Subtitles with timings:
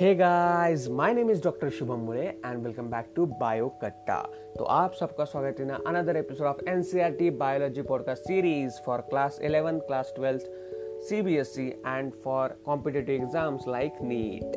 [0.00, 4.16] Hey guys my name is doctor Shubham Mure and welcome back to bio Katta
[4.58, 9.38] तो आप सबका स्वागत है ना another episode of NCERT biology podcast series for class
[9.44, 10.40] 11 class 12
[11.08, 14.56] CBSE and for competitive exams like NEET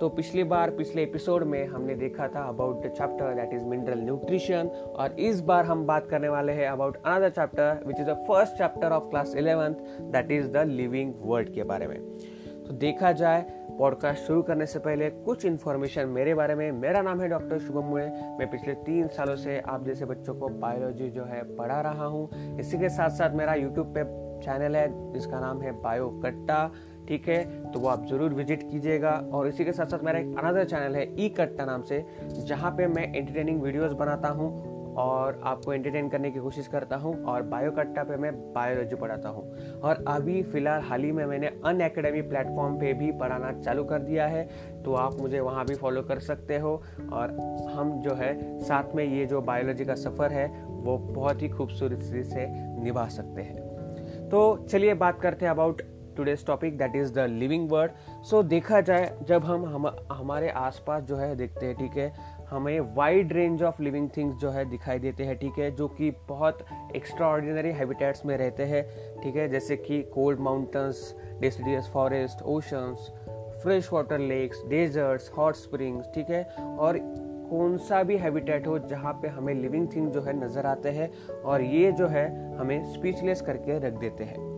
[0.00, 3.98] तो पिछली बार, पिछले एपिसोड में हमने देखा था about the chapter that is mineral
[3.98, 8.24] nutrition और इस बार हम बात करने वाले हैं about another chapter which is the
[8.28, 9.74] first chapter of class eleventh
[10.12, 12.31] that is the living world के बारे में।
[12.72, 13.40] तो देखा जाए
[13.78, 17.84] पॉडकास्ट शुरू करने से पहले कुछ इन्फॉर्मेशन मेरे बारे में। मेरा नाम है डॉक्टर शुभम
[17.84, 18.04] मुड़े
[18.38, 22.58] मैं पिछले तीन सालों से आप जैसे बच्चों को बायोलॉजी जो है पढ़ा रहा हूँ।
[22.58, 24.04] इसी के साथ साथ मेरा यूट्यूब पे
[24.44, 26.70] चैनल है, जिसका नाम है बायो कट्टा
[27.08, 27.44] ठीक है?
[27.72, 30.96] तो वो आप ज़रूर विज़िट कीजिएगा। और इसी के साथ साथ मेरा एक अनदर चैनल
[30.96, 32.04] है ई कट्टा नाम से,
[32.46, 37.14] जहाँ पे मैं एंटरटेनिंग वीडियोस बनाता हूँ। और आपको एंटरटेन करने की कोशिश करता हूँ
[37.24, 39.44] और बायो कट्टा पे मैं बायोलॉजी पढ़ाता हूँ।
[39.80, 43.98] और अभी फ़िलहाल हाल ही में मैंने अन अकेडमी प्लेटफॉर्म पे भी पढ़ाना चालू कर
[43.98, 44.44] दिया है
[44.84, 46.74] तो आप मुझे वहाँ भी फॉलो कर सकते हो।
[47.12, 47.30] और
[47.74, 52.22] हम जो है, साथ में ये जो बायोलॉजी का सफ़र है, वो बहुत ही खूबसूरती
[52.24, 52.46] से
[52.82, 55.82] निभा सकते हैं। तो चलिए बात करते हैं about
[56.16, 57.92] today's topic that is the living word
[58.24, 62.12] so देखा जाए, जब हम हम, हमारे आसपास जो है, देखते हैं, ठीक है
[62.52, 65.70] हमें wide range of living things जो है दिखाई देते हैं, ठीक है?
[65.70, 66.58] जो कि बहुत
[66.96, 68.82] एक्स्ट्रा ऑर्डिनरी हैबिटेट्स में रहते हैं,
[69.22, 69.48] ठीक है?
[69.48, 73.10] जैसे कि cold mountains deciduous forest oceans
[73.62, 76.44] fresh water lakes deserts hot springs ठीक है?
[76.58, 76.98] और
[77.50, 81.10] कौन सा भी हैबिटेट हो जहाँ पे हमें लिविंग थिंग जो है नज़र आते हैं,
[81.42, 84.51] और ये जो है हमें स्पीचलेस करके रख देते हैं।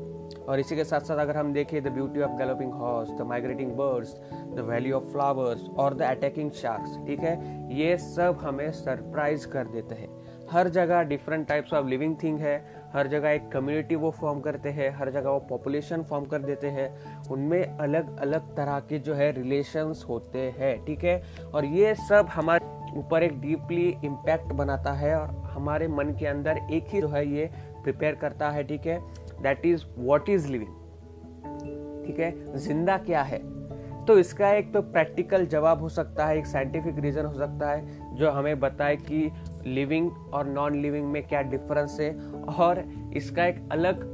[0.49, 3.73] और इसी के साथ साथ अगर हम देखें the beauty of galloping horse the migrating
[3.73, 7.65] birds the valley of flowers और द अटैकिंग शार्क्स ठीक है?
[7.75, 12.65] ये सब हमें सरप्राइज़ कर देते हैं। हर जगह different types of living thing है,
[12.93, 16.67] हर जगह एक कम्युनिटी वो फॉर्म करते हैं, हर जगह वो पॉपुलेशन फॉर्म कर देते
[16.67, 21.23] हैं। उनमें अलग अलग तरह के जो है रिलेशंस होते हैं, ठीक है?
[21.55, 26.61] और ये सब हमारे ऊपर एक डीपली इम्पैक्ट बनाता है और हमारे मन के अंदर
[26.71, 27.51] एक ही जो है ये
[27.83, 29.24] प्रिपेयर करता है, ठीक है?
[29.45, 30.83] That is what is living
[32.07, 32.57] ठीक है?
[32.59, 33.39] ज़िंदा क्या है?
[34.07, 38.17] तो इसका एक तो प्रैक्टिकल जवाब हो सकता है, एक साइंटिफिक रीजन हो सकता है,
[38.17, 39.31] जो हमें बताए कि
[39.67, 42.11] लिविंग और नॉन लिविंग में क्या डिफरेंस है,
[42.59, 42.85] और
[43.17, 44.13] इसका एक अलग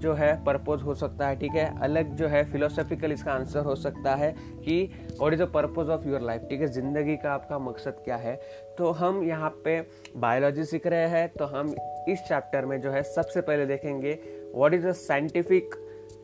[0.00, 1.66] जो है पर्पज हो सकता है, ठीक है?
[1.80, 4.32] अलग जो है फिलोसफिकल इसका आंसर हो सकता है
[4.64, 6.66] कि what is the purpose of your life ठीक है?
[6.68, 8.34] ज़िंदगी का आपका मकसद क्या है?
[8.78, 9.80] तो हम यहाँ पे
[10.16, 11.74] बायोलॉजी सीख रहे हैं तो हम
[12.08, 14.18] इस चैप्टर में जो है सबसे पहले देखेंगे
[14.54, 15.62] what is the scientific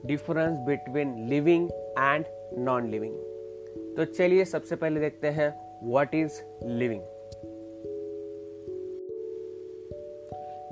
[0.06, 2.24] difference between living and
[2.58, 3.14] non living
[3.96, 5.48] तो चलिए सबसे पहले देखते हैं
[5.90, 7.00] व्हाट इज़ लिविंग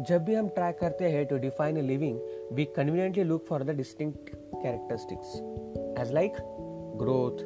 [0.08, 2.20] जब भी हम ट्राई करते हैं to define a living
[2.52, 5.34] we conveniently look for the distinct characteristics
[6.00, 6.32] as like
[6.96, 7.36] growth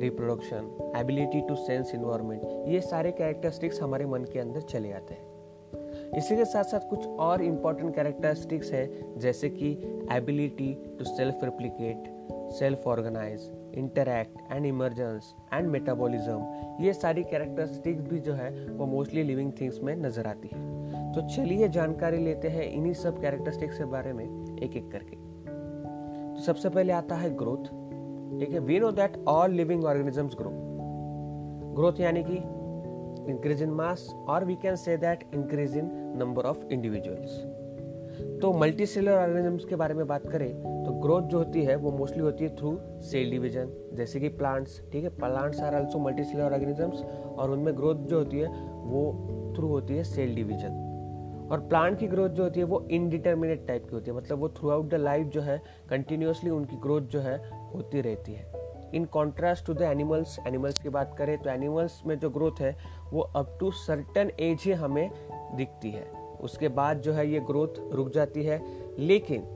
[0.00, 5.27] reproduction ability to sense environment ये सारे कैरेक्टरिस्टिक्स हमारे मन के अंदर चले आते हैं।
[6.18, 9.70] इसी के साथ साथ कुछ और इंपॉर्टेंट कैरेक्टरिस्टिक्स है, जैसे कि
[10.12, 12.16] ability to self replicate
[12.52, 19.22] self organise interact and emergence and metabolism ये सारी कैरेक्टरिस्टिक्स भी जो है, वो मोस्टली
[19.22, 23.84] लिविंग थिंग्स में नज़र आती है। तो चलिए जानकारी लेते हैं इन्हीं सब कैरेक्टरिस्टिक्स के
[23.86, 27.64] बारे में एक एक करके। तो सबसे पहले आता है ग्रोथ
[28.40, 30.50] ठीक है we know that all living organisms grow
[31.76, 32.40] growth यानी कि
[33.28, 37.38] increase in mass, or we can say that increase in number of individuals.
[38.42, 40.48] तो मल्टी सेलर ऑर्गेनिजम्स के बारे में बात करें
[40.84, 42.76] तो ग्रोथ जो होती है, वो मोस्टली होती है थ्रू
[43.10, 45.10] सेल डिवीज़न जैसे कि प्लांट्स ठीक है?
[45.16, 47.02] Plants are also multicellular organisms
[47.38, 48.48] और उनमें ग्रोथ जो होती है,
[48.84, 50.84] वो थ्रू होती है सेल डिवीज़न
[51.52, 54.48] और प्लांट की ग्रोथ जो होती है, वो इनडिटर्मिनेट टाइप की होती है मतलब वो
[54.58, 55.60] थ्रू आउट द लाइफ जो है
[55.90, 57.36] कंटिन्यूसली उनकी ग्रोथ जो है,
[57.74, 58.47] होती रहती है.
[58.94, 62.76] In contrast to the animals animals की बात करें तो एनिमल्स में जो ग्रोथ है,
[63.12, 65.10] वो अप टू सर्टन एज ही हमें
[65.56, 66.06] दिखती है।
[66.40, 68.62] उसके बाद जो है ये ग्रोथ रुक जाती है।
[68.98, 69.46] लेकिन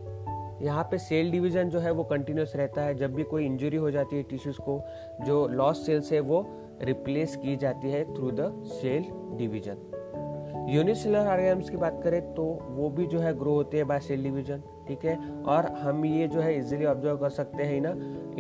[0.63, 3.91] यहाँ पे सेल डिवीज़न जो है वो कंटिन्यूस रहता है। जब भी कोई इंजरी हो
[3.91, 4.81] जाती है टिश्यूज को,
[5.27, 6.47] जो लॉस सेल्स है वो
[6.83, 9.07] रिप्लेस की जाती है through the cell
[9.39, 9.89] division
[10.71, 14.23] unicellular organisms की बात करें तो वो भी जो है ग्रो होते हैं बाय सेल
[14.23, 15.17] डिवीज़न ठीक है?
[15.43, 17.91] और हम ये जो है इजीली ऑब्ज़र्व कर सकते हैं ना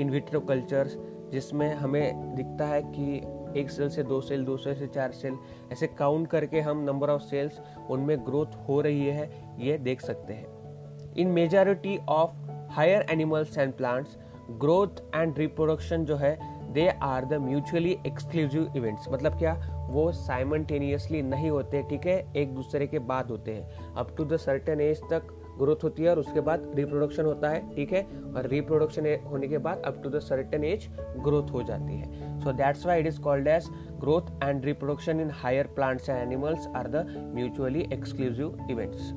[0.00, 0.96] इन विट्रो कल्चर्स
[1.32, 3.16] जिसमें हमें दिखता है कि
[3.60, 5.36] एक सेल से दो सेल दो सेल से चार सेल
[5.72, 7.60] ऐसे काउंट करके हम नंबर ऑफ़ सेल्स
[7.90, 12.30] उनमें ग्रोथ हो रही है, ये देख सकते हैं। In majority of
[12.70, 14.16] higher animals and plants
[14.50, 16.38] growth and reproduction जो है
[16.72, 19.54] they are the mutually exclusive events मतलब क्या?
[19.90, 22.32] वो साइमल्टेनियसली नहीं होते, ठीक है?
[22.36, 26.10] एक दूसरे के बाद होते हैं। Up to the certain age तक ग्रोथ होती है
[26.10, 28.02] और उसके बाद रिप्रोडक्शन होता है, ठीक है?
[28.36, 30.88] और रिप्रोडक्शन होने के बाद up to the certain age
[31.18, 33.68] growth हो जाती है। So that's why it is called as
[34.00, 39.12] growth and reproduction in higher plants and animals are the mutually exclusive events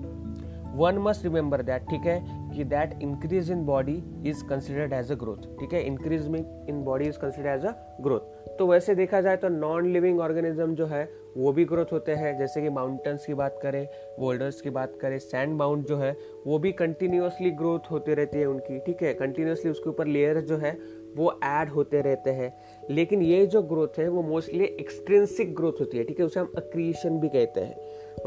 [0.77, 2.19] one must remember that ठीक है,
[2.55, 3.93] कि that increase in body
[4.29, 5.83] is considered as a growth ठीक है?
[5.87, 6.25] Increase
[6.69, 10.75] in body is considered as a growth तो वैसे देखा जाए तो नॉन लिविंग ऑर्गेनिज्म
[10.75, 13.87] जो है, वो भी ग्रोथ होते हैं। जैसे कि माउंटेन्स की बात करें
[14.19, 16.17] बोल्डर्स की बात करें सैंड माउंट जो है,
[16.47, 20.57] वो भी कंटिन्यूसली ग्रोथ होती रहती है उनकी। ठीक है कंटिन्यूसली उसके ऊपर लेयर जो
[20.57, 20.77] है,
[21.15, 22.53] वो ऐड होते रहते हैं।
[22.89, 26.53] लेकिन ये जो ग्रोथ है, वो मोस्टली एक्सट्रेंसिक ग्रोथ होती है। ठीक है, उसे हम
[26.57, 27.75] अक्रिएशन भी कहते हैं।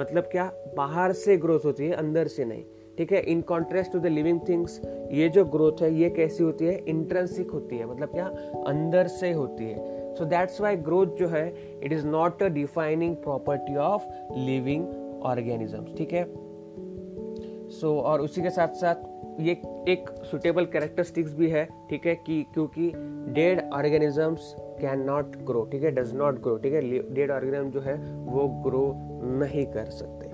[0.00, 0.52] मतलब क्या?
[0.76, 2.64] बाहर से ग्रोथ होती है, अंदर से नहीं।
[2.98, 4.80] ठीक है in contrast to the living things
[5.12, 6.78] ये जो ग्रोथ है, ये कैसी होती है?
[6.78, 8.26] इंट्रेंसिक होती है। मतलब क्या?
[8.66, 11.46] अंदर से होती है। सो दैट्स वाई ग्रोथ जो है
[11.84, 14.88] it is not a defining property of living
[15.22, 16.24] organisms ठीक है?
[17.70, 19.52] सो so, और उसी के साथ साथ ये
[19.88, 22.92] एक सुटेबल कैरेक्टरिस्टिक्स भी है ठीक है कि क्योंकि
[23.32, 26.80] dead organisms can not grow ठीक है डज नॉट ग्रो ठीक है
[27.14, 27.94] डेड ऑर्गेनिज्म जो है
[28.24, 28.92] वो ग्रो
[29.38, 30.26] नहीं कर सकते।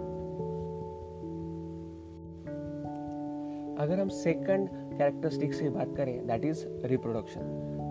[3.82, 7.40] अगर हम सेकंड कैरेक्टरिस्टिक्स की बात करें दैट इज़ रिप्रोडक्शन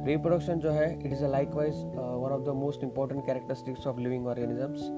[0.06, 4.28] रिप्रोडक्शन जो है it is a likewise one of the most important characteristics of living
[4.28, 4.90] organisms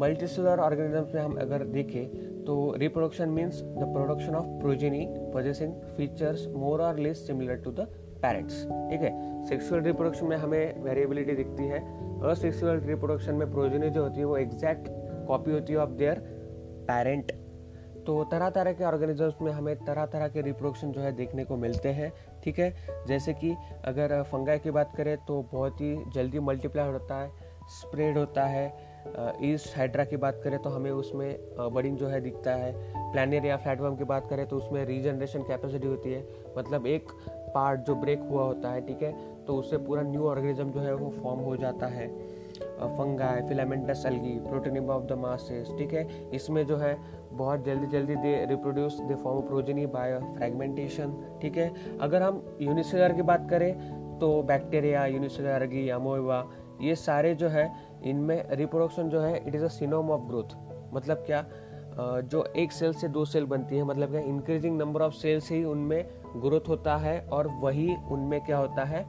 [0.00, 6.46] multicellular organisms में हम अगर देखें तो reproduction means the production of progeny possessing features
[6.56, 7.86] more or less similar to the
[8.22, 9.44] parents ठीक है?
[9.46, 11.80] Sexual reproduction में हमें variability दिखती है।
[12.30, 14.88] असेक्सुअल रिप्रोडक्शन में प्रोजेनी जो होती है, वो एग्जैक्ट
[15.26, 16.22] कॉपी होती है ऑफ़ देयर
[16.88, 17.32] पेरेंट
[18.06, 21.56] तो तरह तरह के ऑर्गेनिजम्स में हमें तरह तरह के रिप्रोडक्शन जो है देखने को
[21.56, 22.12] मिलते हैं।
[22.46, 23.04] ठीक है?
[23.06, 23.54] जैसे कि
[23.84, 27.30] अगर फंगाई की बात करें तो बहुत ही जल्दी मल्टीप्लाई होता है
[27.70, 28.66] स्प्रेड होता है।
[29.44, 31.38] ईस्ट हाइड्रा की बात करें तो हमें उसमें
[31.74, 32.72] बडिंग जो है दिखता है।
[33.12, 36.24] प्लानियर या फ्लैटवर्म की बात करें तो उसमें रीजनरेशन कैपेसिटी होती है।
[36.58, 37.12] मतलब एक
[37.54, 39.12] पार्ट जो ब्रेक हुआ होता है, ठीक है?
[39.46, 42.08] तो उससे पूरा न्यू ऑर्गेनिज्म जो है वो फॉर्म हो जाता है।
[42.76, 46.30] Fungi filamentous algae protonema of the mosses ठीक है?
[46.30, 46.94] इसमें जो है
[47.36, 51.72] बहुत जल्दी जल्दी they reproduce they form progeny by fragmentation ठीक है?
[52.00, 56.46] अगर हम यूनिसेलर की बात करें तो बैक्टीरिया यूनिसेलर एल्गी अमोवा
[56.82, 57.70] ये सारे जो है,
[58.04, 60.56] इनमें रिप्रोडक्शन जो है it is a synonym of growth
[60.94, 61.44] मतलब क्या?
[62.22, 64.20] जो एक सेल से दो सेल बनती है मतलब क्या?
[64.20, 66.04] इंक्रीजिंग नंबर ऑफ़ सेल्स ही उनमें
[66.36, 69.04] ग्रोथ होता है और वही उनमें क्या होता है?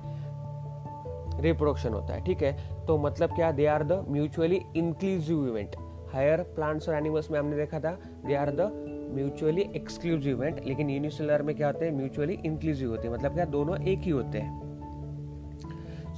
[1.41, 2.85] रिप्रोडक्शन होता है, ठीक है?
[2.85, 3.51] तो मतलब क्या?
[3.51, 5.75] They are the mutually inclusive event
[6.13, 8.71] higher plants और एनिमल्स में हमने देखा था they are the
[9.15, 11.91] mutually exclusive event लेकिन यूनिसेलर में क्या होते हैं?
[11.91, 13.45] म्यूचुअली इंक्लूसिव होते हैं मतलब क्या?
[13.45, 14.65] दोनों एक ही होते हैं।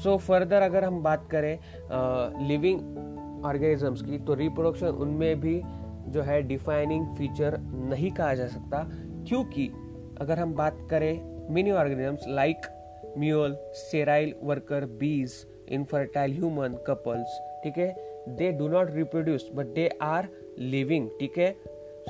[0.03, 1.59] सो so, फर्दर अगर हम बात करें
[2.47, 5.61] लिविंग ऑर्गेनिजम्स की तो रिप्रोडक्शन उनमें भी
[6.07, 8.83] जो है डिफाइनिंग फीचर नहीं कहा जा सकता
[9.27, 9.67] क्योंकि
[10.21, 12.61] अगर हम बात करें many organisms like
[13.17, 15.33] mule sterile worker bees
[15.69, 18.08] infertile human couples ठीक है?
[18.35, 20.27] They do not reproduce but they are
[20.59, 21.51] living ठीक है?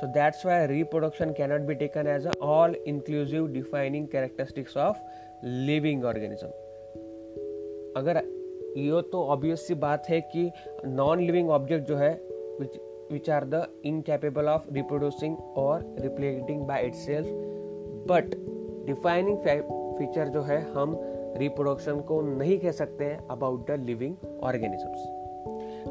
[0.00, 4.96] So that's why reproduction cannot be taken as a all inclusive defining characteristics of
[5.44, 6.48] living organism
[7.96, 8.16] अगर
[8.76, 10.50] ये तो obvious सी बात है कि
[10.86, 12.12] नॉन लिविंग ऑब्जेक्ट जो है
[13.12, 17.26] which are the incapable of reproducing और replicating by itself
[18.10, 18.36] but
[18.86, 19.38] defining
[19.98, 21.00] feature जो है, हम
[21.36, 25.19] रिप्रोडक्शन को नहीं कह सकते about the living organisms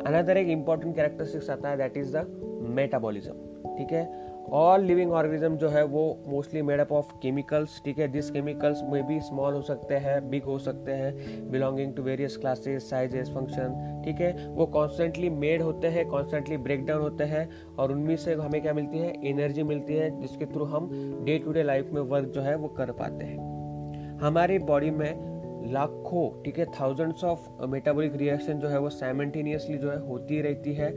[0.06, 2.26] another एक इंपॉर्टेंट कैरेक्टरिस्टिक्स आता है दैट इज़ द
[2.70, 3.34] मेटाबॉलिज्म
[3.78, 4.30] ठीक है?
[4.52, 8.08] ऑल लिविंग ऑर्गेनिज्म जो है, वो mostly made up of chemicals ठीक है?
[8.08, 12.38] दिस केमिकल्स में भी स्मॉल हो सकते हैं बिग हो सकते हैं belonging to various
[12.38, 14.48] classes sizes function ठीक है?
[14.48, 18.74] वो कॉन्स्टेंटली मेड होते हैं कॉन्स्टेंटली ब्रेक डाउन होते हैं, और उनमें से हमें क्या
[18.74, 19.28] मिलती है?
[19.28, 20.90] एनर्जी मिलती है, जिसके थ्रू हम
[21.26, 25.39] डे टू डे लाइफ में वर्क जो है, वो कर पाते हैं। हमारी बॉडी में
[25.66, 30.74] लाखों, ठीक है थाउजेंड्स ऑफ़ मेटाबॉलिक रिएक्शन जो है वो साइमेंटेनियसली जो है होती रहती
[30.74, 30.90] है।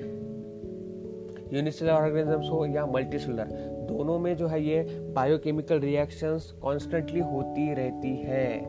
[1.53, 3.49] यूनिसेलर ऑर्गेनिजम्स हो या मल्टीसेलर
[3.89, 4.83] दोनों में जो है ये
[5.15, 8.61] बायोकेमिकल रिएक्शंस कॉन्स्टेंटली होती रहती है।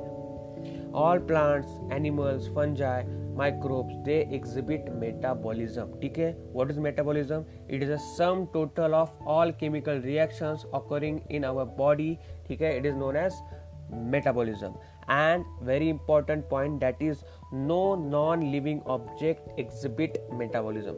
[0.95, 3.03] All plants animals fungi
[3.37, 6.31] microbes they exhibit metabolism ठीक है?
[6.53, 11.65] What is metabolism it is a sum total of all chemical reactions occurring in our
[11.77, 12.77] body ठीक है?
[12.77, 13.41] It is known as
[13.93, 14.73] metabolism
[15.09, 20.95] and very important point that is no non living object exhibit metabolism.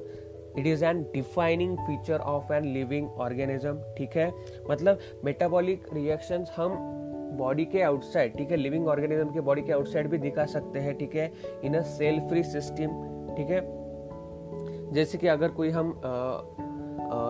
[0.59, 4.31] It is an defining feature of an living organism ठीक है?
[4.69, 6.77] मतलब metabolic reactions हम
[7.37, 8.57] body के outside ठीक है?
[8.57, 11.31] Living organism के body के outside भी दिखा सकते हैं, ठीक है?
[11.63, 12.87] In a cell free system
[13.37, 13.61] ठीक है?
[14.93, 16.01] जैसे कि अगर कोई हम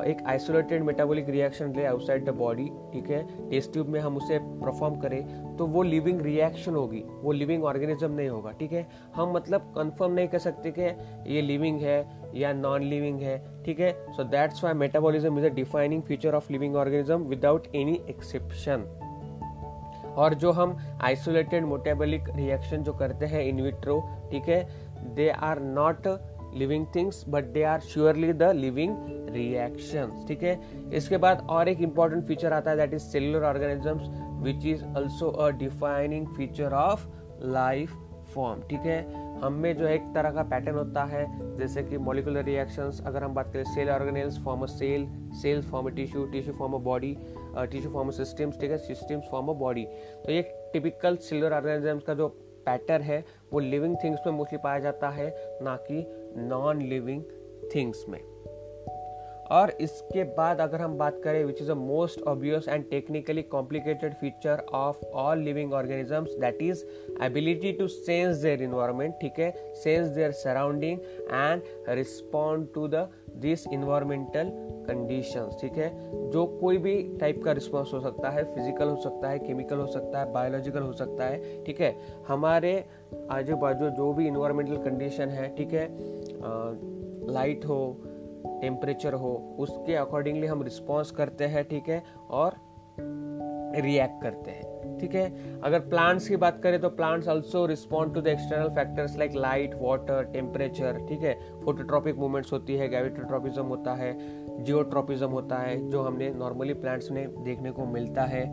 [0.06, 3.22] एक आइसोलेटेड मेटाबॉलिक रिएक्शन ले आउटसाइड द बॉडी ठीक है?
[3.50, 8.12] टेस्ट ट्यूब में हम उसे परफॉर्म करें तो वो लिविंग रिएक्शन होगी, वो लिविंग ऑर्गेनिज्म
[8.12, 8.86] नहीं होगा, ठीक है?
[9.16, 11.98] हम मतलब कंफर्म नहीं कर सकते कि ये लिविंग है
[12.36, 13.92] या नॉन लिविंग है, ठीक है?
[14.14, 18.86] So that's why metabolism is a defining feature of living organism without any exception
[20.18, 24.00] और जो हम आइसोलेटेड मोटेबलिक रिएक्शन जो करते हैं इन विट्रो
[24.32, 24.64] ठीक है?
[25.16, 26.08] They are not
[26.58, 28.96] living things but they are surely the living
[29.34, 30.60] reaction ठीक है?
[30.94, 34.10] इसके बाद और एक इंपॉर्टेंट फीचर आता है that is cellular organisms
[34.44, 37.08] which is also a defining feature of
[37.44, 37.94] life
[38.36, 39.04] form ठीक है?
[39.42, 41.26] हम में जो एक तरह का पैटर्न होता है,
[41.58, 45.08] जैसे कि मोलिकुलर रिएक्शंस अगर हम बात करें cell organelles form a cell
[45.42, 47.16] cells form a tissue tissue form a body
[47.58, 48.78] tissue form a systems ठीक है?
[48.78, 49.86] सिस्टम्स फॉर्म अ बॉडी
[50.26, 50.42] तो ये
[50.74, 52.28] टिपिकल सेलुलर ऑर्गेनिजम्स का जो
[52.66, 55.28] पैटर्न है, वो लिविंग थिंग्स में मोस्टली पाया जाता है,
[55.64, 56.02] ना कि
[56.38, 57.24] नॉन लिविंग
[57.76, 58.20] थिंग्स में।
[59.52, 64.14] और इसके बाद अगर हम बात करें which is a most obvious and technically complicated
[64.14, 66.84] feature of all living organisms that is
[67.24, 69.52] ability to sense their environment ठीक है?
[69.74, 71.00] Sense their surrounding
[71.32, 73.08] and respond to the
[73.40, 74.52] this environmental
[74.88, 75.90] conditions ठीक है?
[76.32, 79.88] जो कोई भी टाइप का response हो सकता है फ़िज़िकल हो सकता है केमिकल हो
[79.88, 81.96] सकता है बायोलॉजिकल हो सकता है, ठीक है?
[82.28, 82.86] हमारे
[83.32, 85.88] आजू बाजू जो भी इन्वायरमेंटल कंडीशन है, ठीक है?
[87.34, 87.98] लाइट हो
[88.62, 92.04] टेम्परेचर हो, उसके अकॉर्डिंगली हम रिस्पॉन्स करते हैं, ठीक है?
[92.30, 92.56] और
[93.82, 95.60] रिएक्ट करते हैं। ठीक है?
[95.62, 99.76] अगर प्लांट्स की बात करें तो plants also respond to the external factors like light
[99.82, 101.34] water temperature ठीक है?
[101.64, 104.18] फोटोट्रॉपिक मूवमेंट्स होती है गैविट्रोट्रॉपिज्म होता है
[104.64, 108.44] जियोट्रॉपिज्म होता है, जो हमने नॉर्मली प्लांट्स में देखने को मिलता है।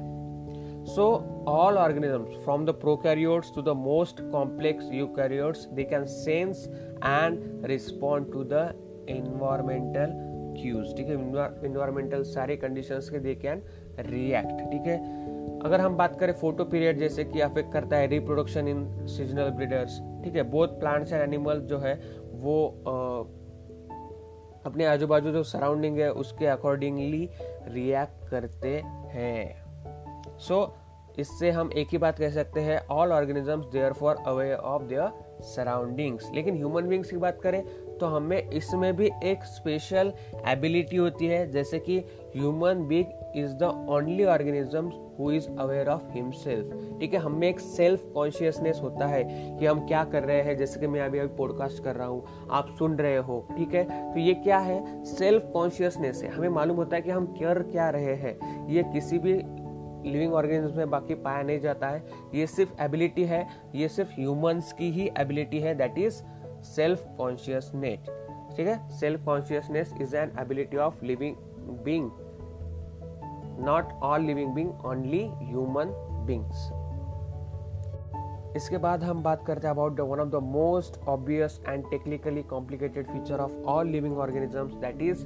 [0.84, 1.02] So,
[1.46, 6.62] all organisms, from the prokaryotes to the most complex eukaryotes, they can sense
[7.10, 8.64] and respond to the
[9.08, 10.10] environmental
[10.62, 11.14] cues ठीक है?
[11.64, 13.62] इन्वायरमेंटल सारे कंडीशंस के दे कैन
[14.00, 14.98] रिएक्ट ठीक है?
[15.62, 20.00] अगर हम बात करें फ़ोटो पीरियड जैसे कि अफेक्ट करता है रिप्रोडक्शन इन सीजनल ब्रीडर्स
[20.24, 20.42] ठीक है?
[20.42, 21.94] बोथ प्लांट्स एंड एनिमल जो है
[22.32, 22.92] वो आ,
[24.66, 27.30] अपने आजू बाजू जो सराउंडिंग है उसके अकॉर्डिंगली
[27.68, 29.62] रिएक्ट करते हैं।
[30.38, 34.82] सो so, इससे हम एक ही बात कह सकते हैं all organisms therefore aware of
[34.82, 37.64] their surroundings लेकिन ह्यूमन बींग्स की बात करें
[38.02, 40.12] तो हमें इसमें भी एक स्पेशल
[40.48, 41.98] एबिलिटी होती है, जैसे कि
[42.34, 47.60] human being is the only organism who is aware of himself ठीक है, हमें एक
[47.60, 49.22] सेल्फ कॉन्शियसनेस होता है
[49.58, 52.48] कि हम क्या कर रहे हैं। जैसे कि मैं अभी अभी पॉडकास्ट कर रहा हूँ,
[52.50, 53.84] आप सुन रहे हो, ठीक है?
[54.14, 55.04] तो ये क्या है?
[55.04, 59.18] सेल्फ कॉन्शियसनेस है। हमें मालूम होता है कि हम कर क्या रहे हैं। ये किसी
[59.18, 59.32] भी
[60.04, 62.04] लिविंग ऑर्गेनिज्म में बाकी पाया नहीं जाता है।
[62.34, 66.22] ये सिर्फ़ एबिलिटी है, ये सिर्फ़ ह्यूमंस की ही एबिलिटी है दैट इज़
[66.64, 68.10] सेल्फ कॉन्शियसनेस
[68.56, 68.76] ठीक है?
[68.90, 71.36] Self consciousness is an ability of living
[71.84, 72.10] being
[73.66, 75.92] not all living being only human
[76.26, 76.70] beings
[78.56, 82.42] इसके बाद हम बात करते हैं about the one of the most obvious and technically
[82.42, 85.24] complicated feature of all living organisms that is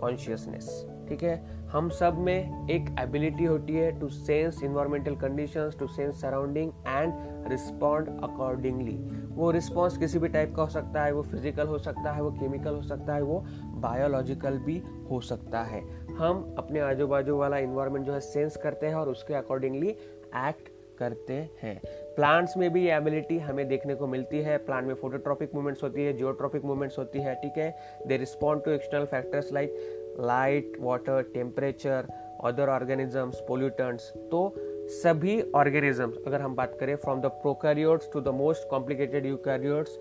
[0.00, 0.68] consciousness
[1.08, 1.61] ठीक है?
[1.72, 7.12] हम सब में एक एबिलिटी होती है to sense environmental conditions to sense surrounding and
[7.50, 8.96] respond accordingly
[9.32, 12.30] वो रिस्पॉन्स किसी भी टाइप का हो सकता है, वो फ़िज़िकल हो सकता है, वो
[12.30, 13.44] केमिकल हो सकता है, वो
[13.80, 15.80] बायोलॉजिकल भी हो सकता है।
[16.14, 20.68] हम अपने आजू बाजू वाला इन्वायरमेंट जो है सेंस करते हैं और उसके अकॉर्डिंगली एक्ट
[20.98, 21.80] करते हैं।
[22.16, 26.04] प्लांट्स में भी ये एबिलिटी हमें देखने को मिलती है। प्लांट में फोटोट्रॉपिक मूवमेंट्स होती
[26.04, 27.74] है जियोट्रॉपिक मूवमेंट्स होती है, ठीक है?
[28.06, 32.06] They respond to external factors like light water temperature
[32.44, 34.54] other organisms pollutants तो
[34.88, 39.98] सभी ऑर्गेनिजम्स अगर हम बात करें from the prokaryotes to the most complicated eukaryotes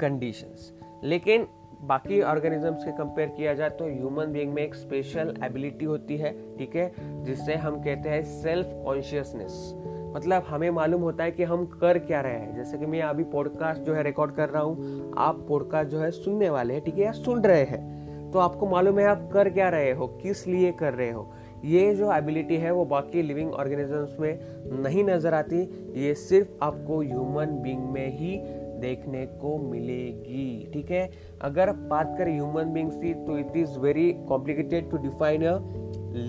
[0.00, 1.46] conditions लेकिन
[1.82, 6.32] बाकी ऑर्गेनिजम्स के कंपेयर किया जाए तो ह्यूमन बीइंग में एक स्पेशल एबिलिटी होती है,
[6.58, 6.92] ठीक है,
[7.24, 9.74] जिससे हम कहते हैं सेल्फ कॉन्शियसनेस
[10.14, 13.24] मतलब हमें मालूम होता है कि हम कर क्या रहे हैं। जैसे कि मैं अभी
[13.24, 16.94] पॉडकास्ट जो है रिकॉर्ड कर रहा हूँ, आप पॉडकास्ट जो है सुनने वाले हैं, ठीक
[16.94, 20.46] है, या सुन रहे हैं। तो आपको मालूम है आप कर क्या रहे हो, किस
[20.46, 21.30] लिए कर रहे हो।
[21.64, 24.38] ये जो एबिलिटी है वो बाकी लिविंग ऑर्गेनिजम्स में
[24.82, 25.60] नहीं नज़र आती,
[25.96, 28.36] ये सिर्फ़ आपको ह्यूमन बींग में ही
[28.80, 31.10] देखने को मिलेगी ठीक है?
[31.42, 35.58] अगर बात करें ह्यूमन बींग्स की तो it is very complicated to define a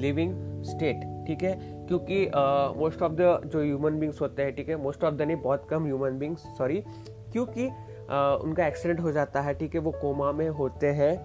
[0.02, 1.58] living state ठीक है?
[1.88, 2.26] क्योंकि
[2.80, 4.76] मोस्ट ऑफ़ द जो ह्यूमन बींग्स होते हैं ठीक है?
[4.76, 6.84] मोस्ट ऑफ़ द नहीं बहुत कम ह्यूमन बींग्स सॉरी
[7.32, 9.82] क्योंकि uh, उनका एक्सीडेंट हो जाता है ठीक है?
[9.82, 11.16] वो कोमा में होते हैं।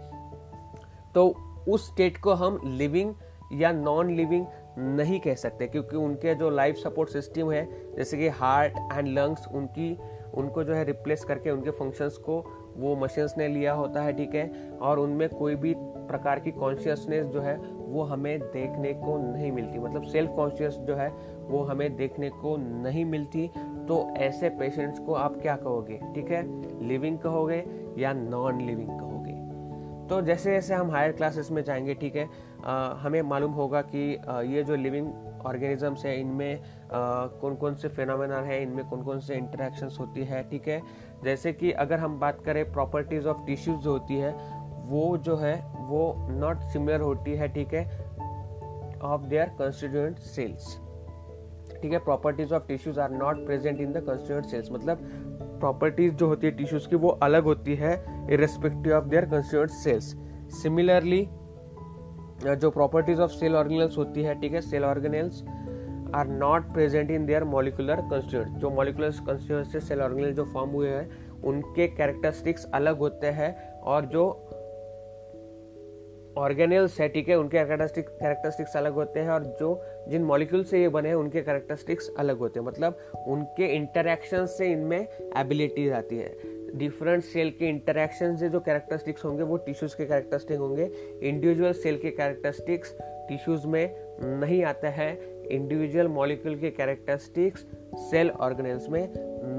[1.14, 1.28] तो
[1.68, 3.14] उस स्टेट को हम लिविंग
[3.52, 4.46] या नॉन लिविंग
[4.78, 9.46] नहीं कह सकते क्योंकि उनके जो लाइफ सपोर्ट सिस्टम है जैसे कि हार्ट एंड लंग्स
[9.54, 9.98] उनकी
[10.34, 12.44] उनको जो है रिप्लेस करके उनके फ़ंक्शंस को
[12.76, 14.70] वो मशीन्स ने लिया होता है, ठीक है?
[14.82, 19.78] और उनमें कोई भी प्रकार की कॉन्शियसनेस जो है, वो हमें देखने को नहीं मिलती।
[19.78, 23.50] मतलब सेल्फ कॉन्शियस जो है, वो हमें देखने को नहीं मिलती।
[23.88, 26.42] तो ऐसे पेशेंट्स को आप क्या कहोगे, ठीक है?
[26.84, 27.66] लिविंग कहोगे
[27.98, 29.14] या नॉन लिविंग कहोगे?
[30.08, 32.28] तो जैसे जैसे हम हायर क्लासेस में जाएँगे, ठीक है?
[33.02, 34.08] हमें मालूम होगा कि
[34.52, 35.12] ये जो लिविंग
[35.46, 36.60] ऑर्गेनिजम्स है, इनमें
[37.40, 40.80] कौन कौन से फिनोमेना है, इनमें कौन कौन से इंटरेक्शंस होती है, ठीक है?
[41.24, 44.32] जैसे कि अगर हम बात करें प्रॉपर्टीज़ ऑफ़ टिश्यूज जो होती है,
[44.86, 47.84] वो जो है, वो नॉट सिमिलर होती है, ठीक है
[49.02, 50.74] ऑफ़ देयर कंस्टिट्यूएंट सेल्स
[51.82, 51.98] ठीक है?
[51.98, 54.98] Properties of tissues are not present in the constituent cells मतलब
[55.60, 57.94] प्रॉपर्टीज़ जो होती है टिश्यूज की, वो अलग होती है
[58.32, 60.14] irrespective of their constituent cells
[60.62, 61.26] similarly
[62.44, 64.60] जो प्रॉपर्टीज़ ऑफ़ सेल ऑर्गेनल्स होती है, ठीक है?
[64.60, 65.44] Cell organelles
[66.14, 70.70] are not present in their molecular constitute जो मॉलिकुलर कंस्टिट्यूट से सेल ऑर्गेनल जो फॉर्म
[70.70, 74.48] हुए हैं, उनके कैरेक्टरिस्टिक्स अलग होते हैं और जो
[76.38, 77.36] ऑर्गेनल्स है, ठीक है?
[77.36, 81.42] उनके कैरेक्टरिस्टिक कैरेक्टरिस्टिक्स अलग होते हैं और जो, जिन मॉलिक्यूल से ये बने हैं, उनके
[81.42, 82.98] कैरेक्टरिस्टिक्स अलग होते हैं। मतलब
[83.28, 89.42] उनके इंटरेक्शन से इनमें एबिलिटीज आती है। डिफरेंट सेल के इंटरेक्शन से जो कैरेक्टरिस्टिक्स होंगे,
[89.42, 90.90] वो टिश्यूज के कैरेक्टरिस्टिक होंगे।
[91.22, 97.66] इंडिविजुअल सेल के कैरेक्टरिस्टिक्स टिश्यूज में नहीं आता है। इंडिविजुअल मॉलिक्यूल के कैरेक्टरिस्टिक्स
[97.96, 99.08] सेल ऑर्गेनल्स में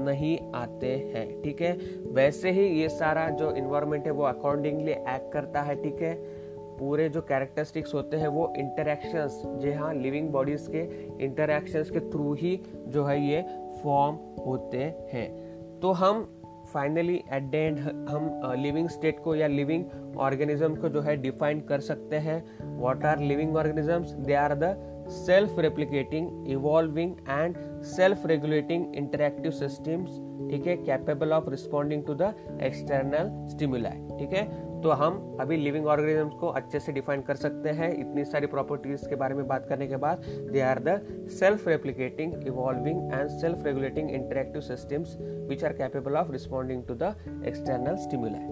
[0.04, 1.72] नहीं आते हैं, ठीक है?
[2.06, 6.46] वैसे ही ये सारा जो इन्वायरमेंट है, वो अकॉर्डिंगली एक्ट करता है, ठीक है?
[6.78, 10.80] पूरे जो कैरेक्टरिस्टिक्स होते हैं, वो इंटरेक्शंस जी हाँ लिविंग बॉडीज के
[11.24, 13.42] इंटरेक्शंस के थ्रू ही जो है ये
[13.82, 14.78] फॉर्म होते
[15.12, 15.46] हैं।
[15.80, 16.35] तो हम
[16.72, 19.84] फाइनली एट द एंड हम लिविंग uh, स्टेट को या लिविंग
[20.16, 22.42] ऑर्गेनिज्म को जो है डिफाइन कर सकते हैं।
[22.78, 24.74] What are living organisms they are the
[25.10, 30.76] self replicating evolving and self regulating interactive systems ठीक है?
[30.76, 34.65] Capable of responding to the external stimuli ठीक है?
[34.86, 39.08] तो हम अभी लिविंग ऑर्गेनिजम्स को अच्छे से डिफाइन कर सकते हैं। इतनी सारी प्रॉपर्टीज़
[39.08, 43.64] के बारे में बात करने के बाद they are the self replicating evolving and self
[43.64, 45.16] regulating interactive systems
[45.48, 47.14] which are capable of responding to the
[47.46, 48.46] external stimuli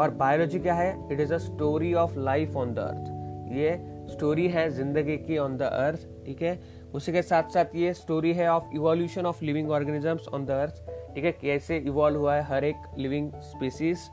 [0.00, 0.96] और बायोलॉजी क्या है?
[1.12, 3.76] It is a story of life on the earth ये
[4.12, 6.58] स्टोरी है ज़िंदगी की on the earth ठीक है?
[6.94, 10.82] उसी के साथ साथ ये स्टोरी है of evolution of living organisms on the earth
[11.14, 11.32] ठीक है?
[11.32, 14.10] कैसे इवॉल्व हुआ है हर एक लिविंग स्पीसीज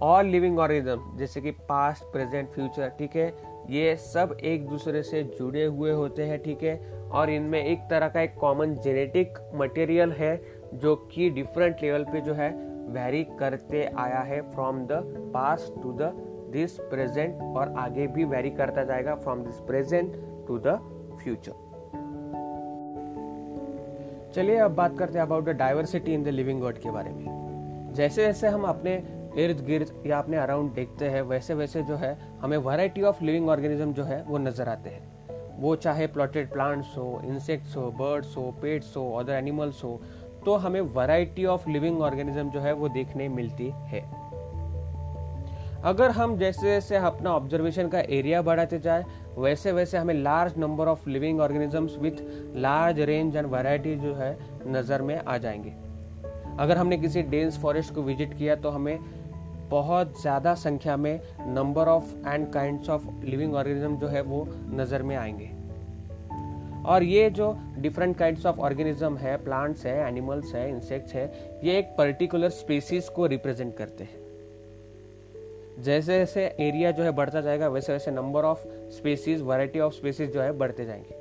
[0.00, 3.32] और लिविंग ऑर्गेनिज्म जैसे कि पास्ट प्रेजेंट फ्यूचर ठीक है?
[3.70, 6.76] ये सब एक दूसरे से जुड़े हुए होते हैं, ठीक है?
[7.10, 10.40] और इनमें एक तरह का एक कॉमन जेनेटिक मटेरियल है,
[10.74, 12.50] जो कि डिफरेंट लेवल पे जो है
[12.88, 15.02] वेरी करते आया है from the
[15.34, 16.12] past to the
[16.52, 20.12] this present और आगे भी वेरी करता जाएगा from this present
[20.48, 20.78] to the
[21.22, 21.66] future
[24.34, 27.92] चलिए, अब बात करते हैं about the diversity in the living world के बारे में।
[27.94, 28.96] जैसे जैसे हम अपने
[29.38, 33.48] इर्द गिर्द या अपने अराउंड देखते हैं वैसे वैसे जो है, हमें वैरायटी ऑफ़ लिविंग
[33.48, 38.36] ऑर्गेनिज्म जो है, वो नज़र आते हैं। वो चाहे प्लॉटेड प्लांट्स हो इंसेक्ट्स हो बर्ड्स
[38.36, 40.00] हो पेट्स हो अदर एनिमल्स हो
[40.44, 44.00] तो हमें वैरायटी ऑफ़ लिविंग ऑर्गेनिज्म जो है, वो देखने मिलती है।
[45.84, 49.04] अगर हम जैसे जैसे अपना ऑब्जर्वेशन का एरिया बढ़ाते जाए
[49.38, 52.22] वैसे वैसे हमें large number of living organisms with
[52.56, 55.74] large range and variety जो है, नज़र में आ जाएँगे।
[56.58, 58.98] अगर हमने किसी डेंस फॉरेस्ट को विज़िट किया तो हमें
[59.68, 65.02] बहुत ज़्यादा संख्या में number of and kind of living organism जो है वो नज़र
[65.02, 65.50] में आएँगे।
[66.86, 71.32] और ये जो डिफरेंट काइंड्स ऑफ़ ऑर्गेनिज्म है प्लांट्स है एनिमल्स है इंसेक्ट्स है,
[71.64, 74.26] ये एक पर्टिकुलर स्पीसीज को रिप्रेजेंट करते हैं।
[75.82, 78.58] जैसे जैसे एरिया जो है बढ़ता जाएगा, वैसे वैसे number of
[78.90, 81.16] species variety of species जो है बढ़ते जाएँगे।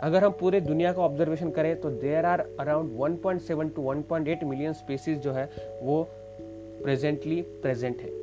[0.00, 4.72] अगर हम पूरे दुनिया का ऑब्जर्वेशन करें तो there are around 1.7 to 1.8 million
[4.72, 5.50] species जो है
[5.82, 6.08] वो
[6.82, 8.16] प्रेजेंटली प्रेजेंट है।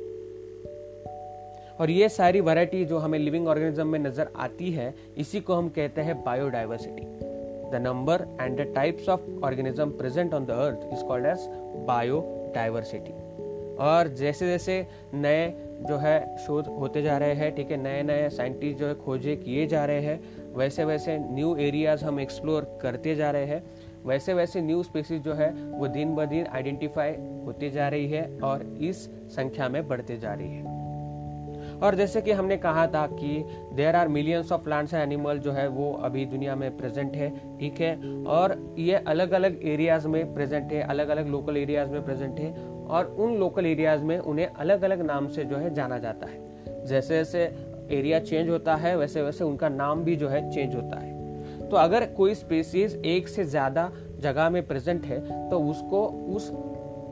[1.80, 5.68] और ये सारी वैरायटी जो हमें लिविंग ऑर्गेनिज्म में नज़र आती है, इसी को हम
[5.68, 7.04] कहते हैं biodiversity
[7.70, 11.46] the number and the types of organism present on the earth is called as
[11.86, 13.12] biodiversity
[13.84, 15.48] और जैसे जैसे नए
[15.88, 19.36] जो है शोध होते जा रहे हैं, ठीक है नए नए साइंटिस्ट जो है खोजे
[19.36, 23.62] किए जा रहे हैं वैसे वैसे न्यू एरियाज़ हम एक्सप्लोर करते जा रहे हैं।
[24.06, 27.10] वैसे वैसे न्यू स्पीसीज जो है, वो दिन ब दिन आइडेंटिफाई
[27.46, 30.76] होती जा रही है और इस संख्या में बढ़ते जा रही है।
[31.82, 35.52] और जैसे कि हमने कहा था कि there are millions of plants and animal जो
[35.52, 37.96] है, वो अभी दुनिया में प्रेजेंट है, ठीक है?
[38.24, 42.52] और ये अलग अलग एरियाज़ में प्रेजेंट है अलग अलग लोकल एरियाज़ में प्रेजेंट है
[42.86, 46.84] और उन लोकल एरियाज़ में उन्हें अलग अलग नाम से जो है जाना जाता है।
[46.86, 47.42] जैसे जैसे
[47.90, 51.05] एरिया चेंज होता है वैसे वैसे उनका नाम भी जो है चेंज होता है।
[51.70, 56.04] तो अगर कोई स्पीसीज एक से ज़्यादा जगह में प्रेजेंट है तो उसको
[56.36, 56.50] उस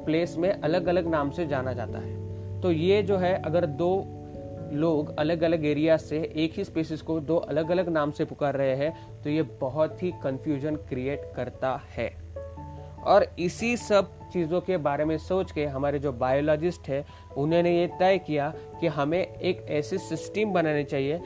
[0.07, 3.91] प्लेस में अलग अलग नाम से जाना जाता है। तो ये जो है, अगर दो
[4.73, 8.57] लोग अलग अलग एरिया से एक ही स्पेसिस को दो अलग अलग नाम से पुकार
[8.57, 12.09] रहे हैं तो ये बहुत ही कंफ्यूजन क्रिएट करता है।
[13.05, 17.05] और इसी सब चीज़ों के बारे में सोच के हमारे जो बायोलॉजिस्ट है,
[17.37, 21.21] उन्होंने ये तय किया कि हमें एक ऐसी सिस्टम बनानी चाहिए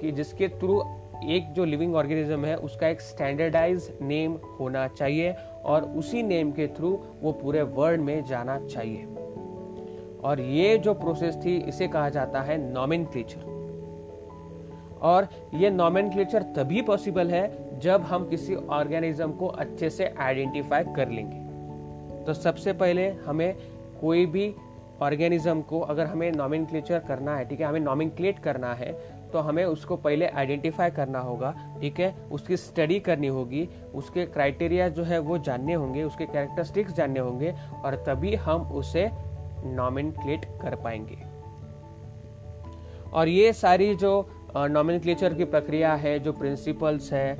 [0.00, 0.78] कि जिसके थ्रू
[1.24, 6.66] एक जो लिविंग ऑर्गेनिज्म है, उसका एक स्टैंडर्डाइज नेम होना चाहिए और उसी नेम के
[6.66, 9.06] थ्रू वो पूरे वर्ल्ड में जाना चाहिए।
[10.24, 13.06] और ये जो प्रोसेस थी, इसे कहा जाता है नॉमिन
[15.02, 21.08] और ये नॉमिन तभी पॉसिबल है जब हम किसी ऑर्गेनिज्म को अच्छे से आइडेंटिफाई कर
[21.08, 21.44] लेंगे।
[22.24, 23.56] तो सबसे पहले हमें
[24.00, 24.54] कोई भी
[25.02, 28.12] ऑर्गेनिज्म को अगर हमें नॉमिन करना है, ठीक है, हमें नॉमिन
[28.44, 28.92] करना है
[29.34, 32.14] तो हमें उसको पहले आइडेंटिफाई करना होगा, ठीक है?
[32.32, 37.54] उसकी स्टडी करनी होगी, उसके क्राइटेरिया जो है वो जानने होंगे, उसके कैरेक्टरिस्टिक्स जानने होंगे,
[37.84, 39.10] और तभी हम उसे
[39.64, 40.10] नॉमिन
[40.62, 41.18] कर पाएँगे।
[43.12, 44.14] और ये सारी जो
[44.56, 47.34] नॉमिन की प्रक्रिया है, जो प्रिंसिपल्स है,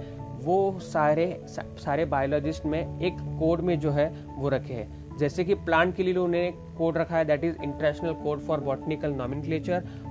[0.44, 5.54] वो सारे सारे बायोलॉजिस्ट में एक कोड में जो है वो रखे हैं। जैसे कि
[5.54, 9.42] प्लांट के लिए उन्होंने कोड रखा है that is international code for botanical nomen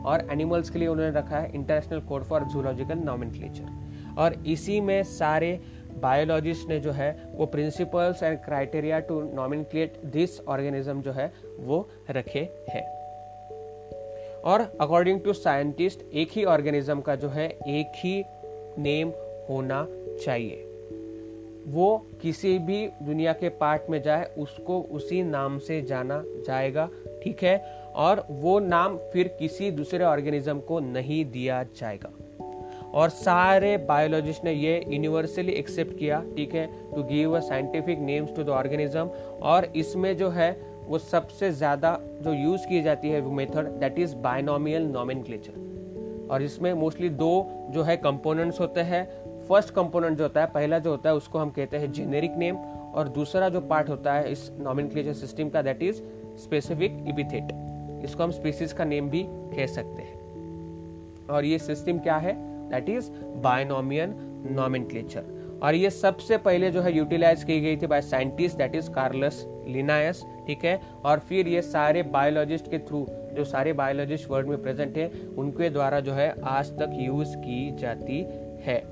[0.05, 3.29] और एनिमल्स के लिए उन्होंने रखा है international code for zoological nomen
[4.17, 5.61] और इसी में सारे
[6.01, 11.89] बायोलॉजिस्ट ने जो है, वो principles and criteria to nomenclate this organism जो है, वो
[12.09, 13.03] रखे हैं।
[14.41, 18.23] और अकॉर्डिंग टू साइंटिस्ट, एक ही ऑर्गेनिज्म का जो है, एक ही
[18.77, 19.09] नेम
[19.49, 19.87] होना
[20.25, 20.69] चाहिए।
[21.67, 26.89] वो किसी भी दुनिया के पार्ट में जाए, उसको उसी नाम से जाना जाएगा,
[27.23, 27.82] ठीक है?
[27.95, 32.10] और वो नाम फिर किसी दूसरे ऑर्गेनिज्म को नहीं दिया जाएगा।
[32.93, 38.36] और सारे बायोलॉजिस्ट ने ये यूनिवर्सली एक्सेप्ट किया, ठीक है to give a scientific names
[38.36, 39.08] to the organism
[39.43, 40.51] और इसमें जो है,
[40.84, 46.43] वो सबसे ज़्यादा जो यूज़ की जाती है वो method that is binomial nomenclature और
[46.43, 47.32] इसमें मोस्टली दो
[47.69, 49.06] जो है कंपोनेंट्स होते हैं।
[49.43, 52.58] फ़र्स्ट कंपोनेंट जो होता है, पहला जो होता है, उसको हम कहते हैं जेनेरिक नेम
[52.95, 56.01] और दूसरा जो पार्ट होता है इस नॉमिन सिस्टम का दैट इज़
[56.43, 57.51] स्पेसिफिक इपिथेट
[58.03, 62.33] इसको हम स्पीसीज का नेम भी कह सकते हैं। और ये सिस्टम क्या है?
[62.69, 63.11] दैट इज़
[63.41, 64.15] बायनोमियन
[64.51, 64.83] नॉमिन
[65.63, 69.47] और ये सबसे पहले जो है यूटिलाइज की गई थी by scientist that is Carolus
[69.67, 70.81] Linnaeus ठीक है?
[71.05, 75.69] और फिर ये सारे बायोलॉजिस्ट के थ्रू जो सारे बायोलॉजिस्ट वर्ल्ड में प्रेजेंट है, उनके
[75.69, 78.19] द्वारा जो है आज तक यूज़ की जाती
[78.63, 78.83] है।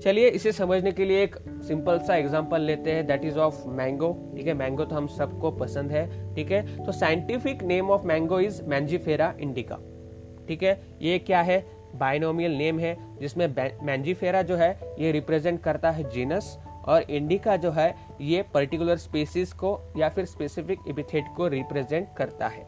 [0.00, 4.12] चलिए इसे समझने के लिए एक सिंपल सा एग्जांपल लेते हैं दैट इज़ ऑफ़ मैंगो
[4.36, 4.54] ठीक है?
[4.54, 6.84] मैंगो तो हम सबको पसंद है ठीक है?
[6.86, 9.78] तो scientific name of mango is Mangifera indica
[10.48, 10.80] ठीक है?
[11.02, 11.78] ये क्या है?
[11.96, 13.46] बायनोमियल नेम है जिसमें
[13.82, 19.52] मैंजीफेरा जो है ये रिप्रेजेंट करता है जीनस और इंडिका जो है ये पर्टिकुलर स्पेसिस
[19.52, 22.66] को या फिर स्पेसिफिक इपिथेट को रिप्रेजेंट करता है।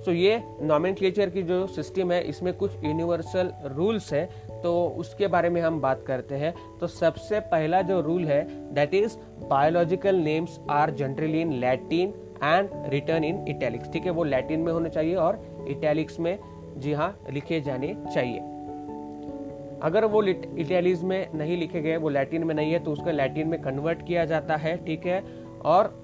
[0.00, 4.28] सो so, ये नॉमिन की जो सिस्टम है इसमें कुछ यूनिवर्सल रूल्स है
[4.62, 8.42] तो उसके बारे में हम बात करते हैं। तो सबसे पहला जो रूल है
[8.74, 9.16] that is
[9.48, 14.72] biological names are generally in Latin and written in italics ठीक है, वो लैटिन में
[14.72, 16.38] होने चाहिए और इटैलिक्स में,
[16.78, 18.38] जी हाँ लिखे जाने चाहिए।
[19.82, 23.48] अगर वो इटैलिक्स में नहीं लिखे गए, वो लैटिन में नहीं है तो उसको लैटिन
[23.48, 25.22] में कन्वर्ट किया जाता है, ठीक है,
[25.64, 26.00] और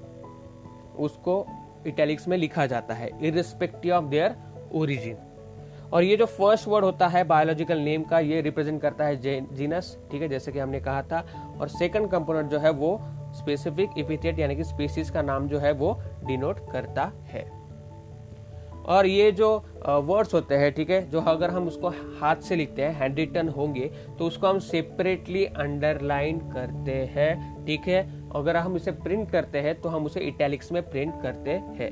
[0.99, 1.47] उसको
[1.87, 4.37] इटैलिक्स में लिखा जाता है इरिस्पेक्टिव ऑफ़ देयर
[4.75, 5.17] ओरिजिन
[5.93, 9.17] और ये जो फ़र्स्ट वर्ड होता है बायोलॉजिकल नेम का, ये रिप्रेजेंट करता है
[9.55, 10.29] जीनस ठीक है?
[10.29, 11.25] जैसे कि हमने कहा था।
[11.61, 12.99] और सेकंड कंपोनेंट जो है वो
[13.37, 17.47] स्पेसिफिक इपिथेट यानी कि स्पीसीज का नाम जो है वो डिनोट करता है।
[18.87, 19.49] और ये जो
[19.87, 21.01] वर्ड्स होते हैं, ठीक है?
[21.11, 21.89] जो अगर हम उसको
[22.21, 27.89] हाथ से लिखते हैं हैंड रिटन होंगे तो उसको हम सेपरेटली अंडरलाइन करते हैं, ठीक
[27.89, 28.03] है?
[28.35, 31.91] अगर हम इसे प्रिंट करते हैं तो हम उसे इटैलिक्स में प्रिंट करते हैं।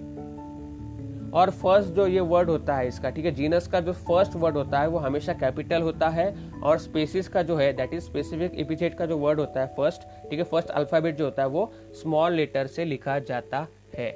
[1.36, 3.30] और फ़र्स्ट जो ये वर्ड होता है इसका, ठीक है?
[3.30, 7.42] जीनस का जो फ़र्स्ट वर्ड होता है, वो हमेशा कैपिटल होता है और स्पेसिस का
[7.42, 10.44] जो है दैट इज़ स्पेसिफिक इपिथेट का जो वर्ड होता है फ़र्स्ट ठीक है?
[10.44, 11.70] फ़र्स्ट अल्फ़ाबेट जो होता है, वो
[12.02, 13.66] स्मॉल लेटर से लिखा जाता
[13.98, 14.10] है,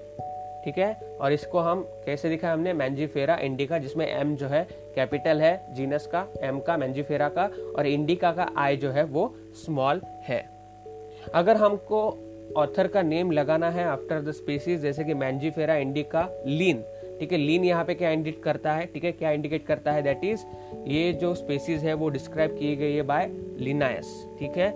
[0.65, 0.93] ठीक है?
[1.21, 2.73] और इसको हम कैसे लिखा है हमने?
[2.73, 4.63] मैंजीफेरा इंडिका जिसमें एम जो है
[4.95, 9.35] कैपिटल है जीनस का एम का मैंजीफेरा का, और इंडिका का आई जो है, वो
[9.65, 10.41] स्मॉल है।
[11.35, 12.03] अगर हमको
[12.57, 16.83] ऑथर का नेम लगाना है आफ्टर द स्पीसीज जैसे कि मैंजीफेरा इंडिका लीन
[17.21, 18.87] ठीक है, लीन यहाँ पे क्या इंडिकेट करता है?
[18.87, 20.03] ठीक है, क्या इंडिकेट करता है?
[20.03, 20.45] दैट इज़
[20.87, 24.71] ये जो स्पेसीज है वो डिस्क्राइब की गई है बाय लिनायस ठीक है?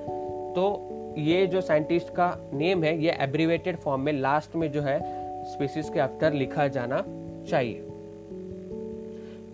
[0.54, 4.98] तो ये जो साइंटिस्ट का नेम है, ये एब्रीवेटेड फॉर्म में लास्ट में जो है
[5.44, 7.04] स्पेसीज के आफ्टर लिखा जाना
[7.48, 7.74] चाहिए।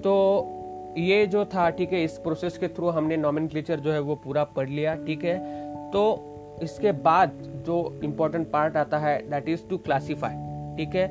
[0.03, 0.15] तो
[0.99, 4.45] ये जो था, ठीक है, इस प्रोसेस के थ्रू हमने नॉमिन जो है वो पूरा
[4.45, 5.39] पढ़ लिया, ठीक है?
[5.91, 6.03] तो
[6.63, 7.33] इसके बाद
[7.67, 11.07] जो इम्पोर्टेंट पार्ट आता है दैट इज़ टू क्लासीफाई ठीक है?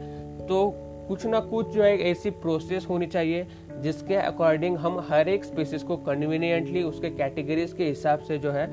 [0.47, 3.47] तो कुछ ना कुछ जो है ऐसी प्रोसेस होनी चाहिए
[3.81, 8.65] जिसके अकॉर्डिंग हम हर एक स्पेसिस को कन्वीनियंटली उसके कैटेगरीज के हिसाब से जो है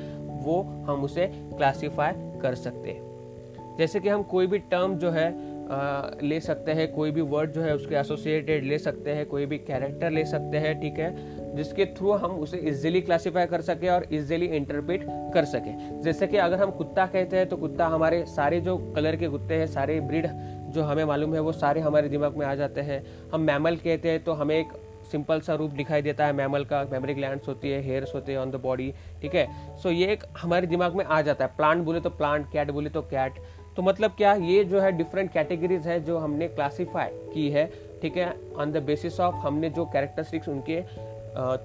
[0.45, 5.57] वो हम उसे क्लासीफाई कर सकते हैं। जैसे कि हम कोई भी टर्म जो है
[5.67, 9.47] आ, ले सकते हैं कोई भी वर्ड जो है उसके एसोसिएटेड ले सकते हैं कोई
[9.47, 11.57] भी कैरेक्टर ले सकते हैं ठीक है?
[11.57, 16.37] जिसके थ्रू हम उसे इजीली क्लासीफाई कर सके और इजीली इंटरप्रेट कर सके। जैसे कि
[16.37, 20.01] अगर हम कुत्ता कहते हैं तो कुत्ता हमारे सारे जो कलर के कुत्ते हैं सारे
[20.01, 20.27] ब्रीड
[20.67, 23.03] जो हमें मालूम है, वो सारे हमारे दिमाग में आ जाते हैं।
[23.33, 24.73] हम मैमल कहते हैं तो हमें एक
[25.11, 28.39] सिंपल सा रूप दिखाई देता है मैमल का। मेमरी ग्लैंड होती है हेयर्स होते हैं
[28.39, 29.47] ऑन द बॉडी ठीक है?
[29.83, 32.91] सो ये एक हमारे दिमाग में आ जाता है। प्लांट बोले तो प्लांट कैट बोले
[32.91, 33.39] तो कैट
[33.77, 37.67] तो मतलब क्या, ये जो है डिफरेंट कैटेगरीज है जो हमने क्लासीफाई की है,
[38.03, 38.33] ठीक है?
[38.57, 40.81] ऑन द बेसिस ऑफ़ हमने जो कैरेक्टरिस्टिक्स उनके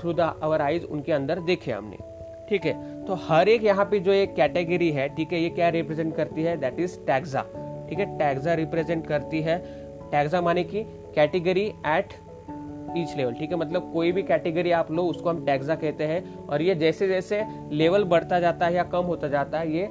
[0.02, 1.98] थ्रू द आवर आइज़ उनके अंदर देखे हमने,
[2.50, 3.06] ठीक है?
[3.06, 5.40] तो हर एक यहाँ पे जो एक कैटेगरी है, ठीक है?
[5.40, 6.58] ये क्या रिप्रेजेंट करती है?
[6.58, 7.46] दैट इज़ टैक्सा
[7.92, 9.58] ठीक है टैक्सा रिप्रेजेंट करती है।
[10.12, 10.84] टैक्सा माने की
[11.16, 12.14] कैटेगरी एट
[12.98, 13.58] ईच लेवल ठीक है?
[13.58, 17.44] मतलब कोई भी कैटेगरी आप लो, उसको हम टैक्सा कहते हैं। और ये जैसे जैसे
[17.72, 19.90] लेवल बढ़ता जाता है या कम होता जाता है, ये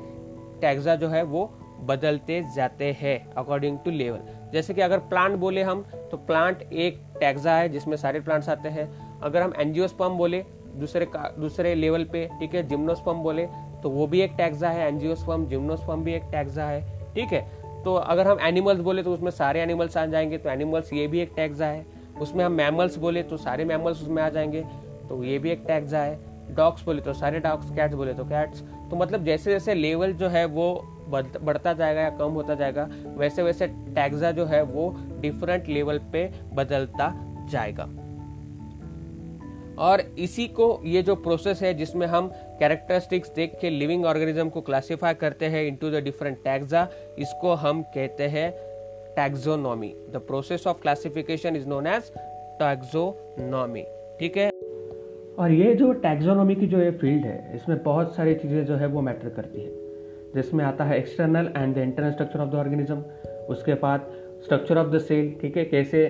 [0.60, 1.44] टैक्सा जो है वो
[1.82, 7.00] बदलते जाते हैं अकॉर्डिंग टू लेवल जैसे कि अगर प्लांट बोले हम तो प्लांट एक
[7.20, 8.88] टैक्सा है, जिसमें सारे प्लांट्स आते हैं।
[9.20, 11.06] अगर हम एनजियोस्पम बोले, दूसरे
[11.38, 13.46] दूसरे लेवल पे, ठीक है जिम्नोस्पम बोले
[13.82, 16.82] तो वो भी एक टैक्सा है। एनजियोस्पम जिम्नोस्पम भी एक टैक्सा है,
[17.14, 17.59] ठीक है?
[17.84, 21.20] तो अगर हम एनिमल्स बोले तो उसमें सारे एनिमल्स आ जाएँगे तो एनिमल्स ये भी
[21.20, 21.84] एक टैक्सा है।
[22.20, 24.64] उसमें हम मैमल्स बोले तो सारे मैमल्स उसमें आ जाएँगे
[25.08, 26.18] तो ये भी एक टैक्सा है।
[26.54, 30.28] डॉग्स बोले तो सारे डॉग्स कैट्स बोले तो कैट्स तो मतलब जैसे जैसे लेवल जो
[30.28, 30.72] है वो
[31.08, 36.24] बढ़ता जाएगा या कम होता जाएगा वैसे वैसे टैक्सा जो है वो डिफरेंट लेवल पे
[36.54, 37.12] बदलता
[37.50, 37.86] जाएगा।
[39.80, 42.28] और इसी को, ये जो प्रोसेस है जिसमें हम
[42.60, 46.88] कैरेक्टरिस्टिक्स देख के लिविंग ऑर्गेनिज्म को क्लासिफाई करते हैं इनटू द डिफरेंट टैक्सा
[47.18, 48.50] इसको हम कहते हैं
[49.16, 52.12] taxonomy the process of classification is known as
[52.60, 53.84] taxonomy
[54.20, 54.50] ठीक है?
[55.38, 58.86] और ये जो टैक्सोनॉमी की जो ये फ़ील्ड है, इसमें बहुत सारी चीज़ें जो है
[58.86, 59.70] वो मैटर करती है।
[60.34, 63.04] जिसमें आता है external and the internal structure of the organism
[63.50, 64.10] उसके बाद
[64.44, 66.02] स्ट्रक्चर ऑफ़ द सेल ठीक है, कैसे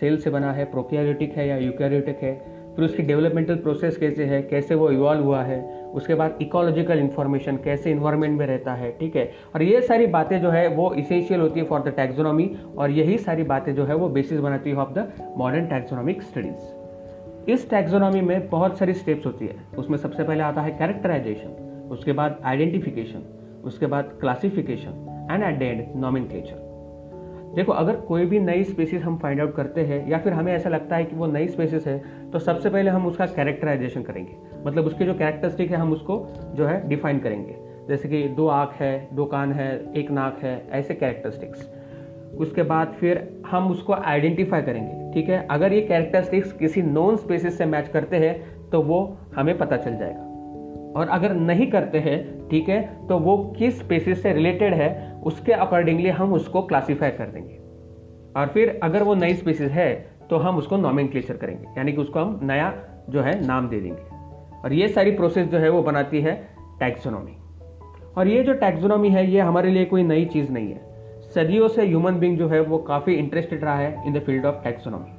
[0.00, 4.42] सेल से बना है प्रोकैरियोटिक है या यूकैरियोटिक है फिर उसकी डेवलपमेंटल प्रोसेस कैसे है,
[4.42, 9.16] कैसे वो इवॉल्व हुआ है, उसके बाद इकोलॉजिकल इन्फॉर्मेशन कैसे इन्वायरमेंट में रहता है, ठीक
[9.16, 9.32] है?
[9.54, 13.18] और ये सारी बातें जो है, वो इसेंशियल होती है फॉर द टैक्सोनॉमी और यही
[13.18, 18.20] सारी बातें जो है, वो बेसिस बनाती है of the modern taxonomic studies इस टैक्सोनॉमी
[18.20, 23.22] में बहुत सारी स्टेप्स होती है। उसमें सबसे पहले आता है कैरेक्टराइजेशन उसके बाद आइडेंटिफिकेशन
[23.64, 26.28] उसके बाद classification and at the end nomen
[27.54, 30.68] देखो, अगर कोई भी नई स्पेसिस हम फाइंड आउट करते हैं या फिर हमें ऐसा
[30.68, 32.02] लगता है कि वो नई स्पेसिस है
[32.36, 34.32] तो सबसे पहले हम उसका कैरेक्टराइजेशन करेंगे।
[34.66, 36.16] मतलब उसके जो कैरेक्टरिस्टिक है, हम उसको
[36.54, 37.54] जो है डिफाइन करेंगे।
[37.88, 41.70] जैसे कि दो आँख है, दो कान है, एक नाक है, ऐसे कैरेक्टरिस्टिक्स
[42.38, 45.46] उसके बाद फिर हम उसको आइडेंटिफाई करेंगे, ठीक है?
[45.50, 48.34] अगर ये कैरेक्टरिस्टिक्स किसी नॉन स्पेसिस से मैच करते हैं
[48.70, 48.98] तो वो
[49.36, 50.20] हमें पता चल जाएगा।
[50.96, 55.52] और अगर नहीं करते हैं, ठीक है तो वो किस स्पेसिस से रिलेटेड है, उसके
[55.52, 57.58] अकॉर्डिंगली हम उसको क्लासीफाई कर देंगे।
[58.36, 62.20] और फिर अगर वो नई स्पेसिस है तो हम उसको नॉमिन करेंगे। यानी कि उसको
[62.20, 62.74] हम नया
[63.08, 64.02] जो है नाम दे देंगे।
[64.64, 66.48] और ये सारी प्रोसेस जो है वो बनाती है
[66.80, 67.36] टैक्सोनॉमी
[68.16, 70.80] और ये जो टैक्सोनॉमी है, ये हमारे लिए कोई नई चीज़ नहीं है।
[71.34, 74.64] सदियों से ह्यूमन बींग जो है वो काफ़ी इंटरेस्टेड रहा है in the field of
[74.64, 75.16] taxonomy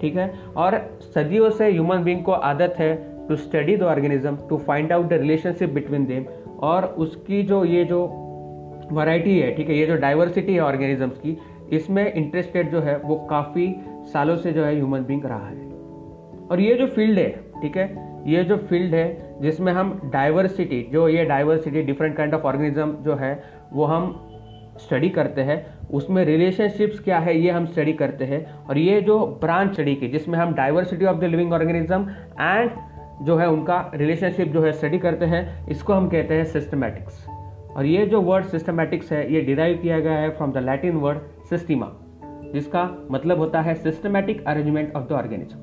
[0.00, 0.34] ठीक है?
[0.56, 5.06] और सदियों से ह्यूमन बींग को आदत है to study the organism to find out
[5.06, 6.24] the relationship between them
[6.58, 8.18] और उसकी जो ये जो
[8.92, 9.76] वैरायटी है, ठीक है?
[9.76, 11.38] ये जो डाइवर्सिटी है ऑर्गेनिजम्स की
[11.72, 13.74] इसमें इंटरेस्टेड जो है, वो काफ़ी
[14.12, 15.70] सालों से जो है ह्यूमन बींग रहा है।
[16.50, 17.28] और ये जो फ़ील्ड है,
[17.62, 22.42] ठीक है, ये जो फ़ील्ड है, जिसमें हम डाइवर्सिटी जो ये diversity different kind of
[22.42, 24.28] organism जो है, वो हम
[24.78, 29.18] स्टडी करते हैं, उसमें रिलेशनशिप्स क्या है, ये हम स्टडी करते हैं। और ये जो
[29.40, 32.08] ब्रांच स्टडी की, जिसमें हम diversity of the living organism
[32.40, 32.70] and
[33.22, 37.26] जो है उनका रिलेशनशिप जो है स्टडी करते हैं, इसको हम कहते हैं सिस्टमैटिक्स
[37.76, 41.18] और ये जो वर्ड सिस्टमैटिक्स है, ये डिराइव किया गया है from the Latin word
[41.52, 41.92] systema,
[42.52, 45.58] जिसका मतलब होता है systematic arrangement of the organism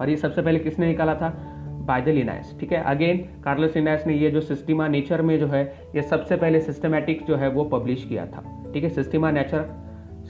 [0.00, 1.48] और ये सबसे पहले किसने निकाला था?
[1.86, 2.82] बाय द लिनाइस ठीक है?
[2.82, 7.24] अगेन कार्लोस लिनायस ने ये जो सिस्टिमा नेचर में जो है, ये सबसे पहले सिस्टमैटिक
[7.24, 8.90] जो है, वो पब्लिश किया था। ठीक है?
[8.90, 9.64] सिस्टिमा नेचर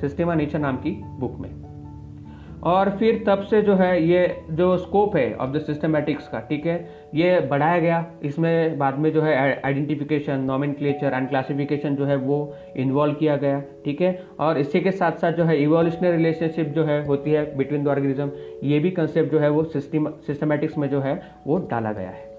[0.01, 1.72] सिस्टिमा नेचर नाम की बुक में।
[2.63, 6.67] और फिर तब से जो है, ये जो स्कोप है ऑफ़ द सिस्टमेटिक्स का, ठीक
[6.67, 6.77] है,
[7.15, 12.55] ये बढ़ाया गया। इसमें बाद में जो है आइडेंटिफिकेशन नॉमिन एंड क्लासिफिकेशन जो है, वो
[12.77, 16.85] इन्वॉल्व किया गया, ठीक है। और इसी के साथ साथ जो है इवोल्यूशनरी रिलेशनशिप जो
[16.85, 18.31] है, होती है बिटवीन द ऑर्गेनिज्म
[18.65, 22.31] ये भी कंसेप्ट जो है, वो सिस्टमेटिक्स में जो है, वो डाला गया है।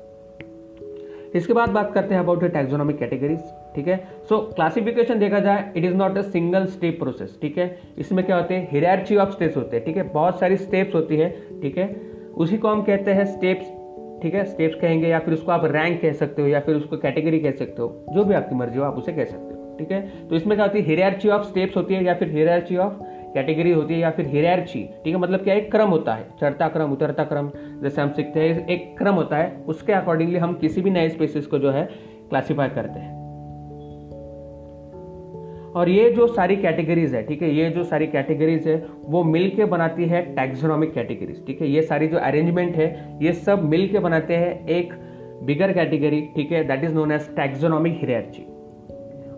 [1.36, 3.40] इसके बाद बात करते हैं अबाउट द टैक्सोनॉमिक कैटेगरीज
[3.76, 3.98] ठीक है?
[4.30, 7.78] सो क्लासिफिकेशन देखा जाए it is not a single step process ठीक है?
[7.98, 8.68] इसमें क्या होते हैं?
[8.72, 10.04] हिरार्ची ऑफ़ स्टेप्स होते हैं, ठीक है?
[10.04, 11.30] बहुत सारी स्टेप्स होती है,
[11.62, 11.96] ठीक है?
[12.36, 13.72] उसी को हम कहते हैं स्टेप्स
[14.22, 14.44] ठीक है?
[14.46, 17.52] स्टेप्स कहेंगे या फिर उसको आप रैंक कह सकते हो या फिर उसको कैटेगरी कह
[17.52, 20.28] सकते हो, जो भी आपकी मर्ज़ी हो आप उसे कह सकते हो, ठीक है?
[20.30, 20.86] तो इसमें क्या होती है?
[20.86, 22.94] हिरार्ची ऑफ़ स्टेप्स होती है या फिर हिरार्ची ऑफ़
[23.34, 25.20] कैटेगरी होती है या फिर हिरार्ची ठीक है?
[25.22, 27.50] मतलब क्या एक क्रम होता है, चढ़ता क्रम, उतरता क्रम,
[27.84, 31.48] जैसे हम सीखते हैं, एक क्रम होता है, उसके अकॉर्डिंगली हम किसी भी नए स्पेसिस
[31.48, 31.84] को जो है
[32.30, 33.23] क्लासीफाई करते हैं।
[35.76, 39.50] और ये जो सारी कैटेगरीज है, ठीक है, ये जो सारी कैटेगरीज है, वो मिल
[39.50, 43.88] के बनाती है टैक्सोनॉमिक कैटेगरीज ठीक है, ये सारी जो अरेंजमेंट है, ये सब मिल
[43.88, 44.94] के बनाते हैं एक
[45.44, 48.46] बिगर कैटेगरी ठीक है that is known as taxonomic hierarchy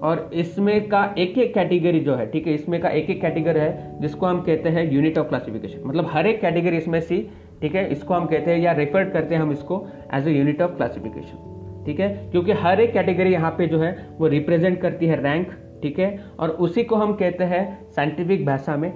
[0.02, 3.60] और इसमें का एक एक कैटेगरी जो है, ठीक है, इसमें का एक एक कैटेगरी
[3.60, 7.22] है, जिसको हम कहते हैं यूनिट ऑफ़ क्लासिफिकेशन मतलब हर एक कैटेगरी इसमें सी,
[7.62, 10.62] ठीक है, इसको हम कहते हैं या रेफर करते हैं हम इसको as a unit
[10.62, 15.06] of classification ठीक है, क्योंकि हर एक कैटेगरी यहाँ पे जो है, वो रिप्रेजेंट करती
[15.06, 15.52] है रैंक
[15.86, 16.08] ठीक है?
[16.40, 17.64] और उसी को हम कहते हैं
[17.96, 18.92] साइंटिफिक भाषा में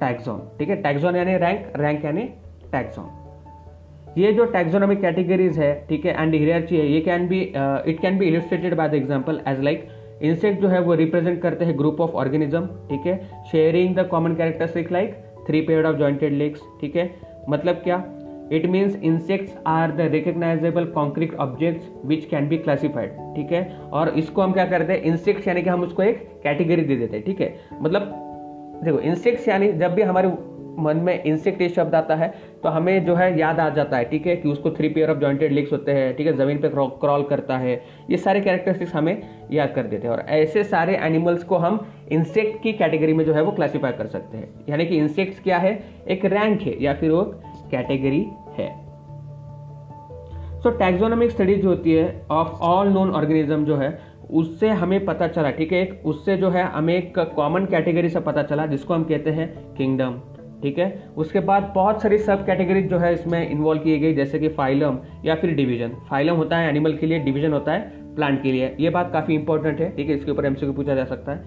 [0.00, 0.76] टैक्सॉन ठीक है?
[0.82, 2.22] टैक्सॉन यानी रैंक रैंक यानी
[2.72, 3.14] टैक्सॉन
[4.18, 6.12] ये जो टैक्सोनॉमिक कैटेगरीज है, ठीक है?
[6.22, 9.88] एंड हियरची है ये can be it can be illustrated by the example as like
[10.22, 13.16] insect जो है वो रिप्रेजेंट करते हैं ग्रुप ऑफ़ ऑर्गेनिज्म ठीक है?
[13.52, 15.14] Sharing the common characteristic like
[15.46, 17.10] three pair of jointed legs ठीक है?
[17.48, 18.02] मतलब क्या?
[18.52, 23.64] It means insects are the recognizable concrete objects which can be classified ठीक है?
[23.92, 25.02] और इसको हम क्या करते हैं?
[25.02, 27.54] इंसेक्ट्स यानी कि हम उसको एक कैटेगरी दे देते हैं, ठीक है?
[27.82, 28.12] मतलब
[28.84, 30.32] देखो इंसेक्ट्स यानी जब भी हमारे
[30.78, 32.28] मन में इंसेक्ट ये शब्द आता है
[32.62, 34.36] तो हमें जो है याद आ जाता है, ठीक है?
[34.36, 36.36] कि उसको three pair of jointed legs होते हैं, ठीक है?
[36.36, 40.64] ज़मीन पे क्रॉल करता है, ये सारे कैरेक्टरिस्टिक्स हमें याद कर देते हैं। और ऐसे
[40.64, 41.80] सारे एनिमल्स को हम
[42.12, 45.58] इंसेक्ट की कैटेगरी में जो है वो क्लासीफाई कर सकते हैं। यानी कि इंसेक्ट्स क्या
[45.58, 45.78] है?
[46.08, 47.22] एक रैंक है, या फिर वो
[47.70, 48.26] कैटेगरी
[48.58, 48.68] है।
[50.60, 53.98] सो टैक्सोनॉमिक स्टडीज़ जो होती है ऑफ़ ऑल नोन ऑर्गेनिज्म जो है,
[54.30, 55.82] उससे हमें पता चला, ठीक है?
[55.82, 59.74] एक, उससे जो है, हमें एक कॉमन कैटेगरी से पता चला, जिसको हम कहते हैं
[59.74, 60.20] किंगडम
[60.62, 61.10] ठीक है?
[61.16, 64.98] उसके बाद बहुत सारी सब कैटेगरी जो है, इसमें इन्वॉल्व की गई जैसे कि फाइलम
[65.24, 68.76] या फिर डिवीज़न फाइलम होता है एनिमल के लिए डिवीज़न होता है प्लांट के लिए।
[68.80, 70.16] ये बात काफ़ी इंपॉर्टेंट है, ठीक है?
[70.16, 71.44] इसके ऊपर एमसीक्यू पूछा जा सकता है,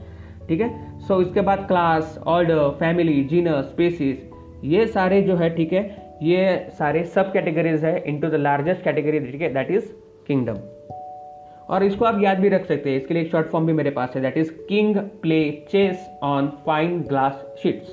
[0.48, 1.00] ठीक है?
[1.00, 4.30] सो इसके बाद class order family genus species
[4.64, 9.20] ये सारे जो है, ठीक है ये सारे सब कैटेगरीज है into the largest category
[9.20, 9.86] that is
[10.28, 10.58] kingdom
[11.70, 13.90] और इसको आप याद भी रख सकते हैं, इसके लिए एक शॉर्ट फॉर्म भी मेरे
[13.90, 15.40] पास है that is king play
[15.72, 17.88] chess on fine glass sheets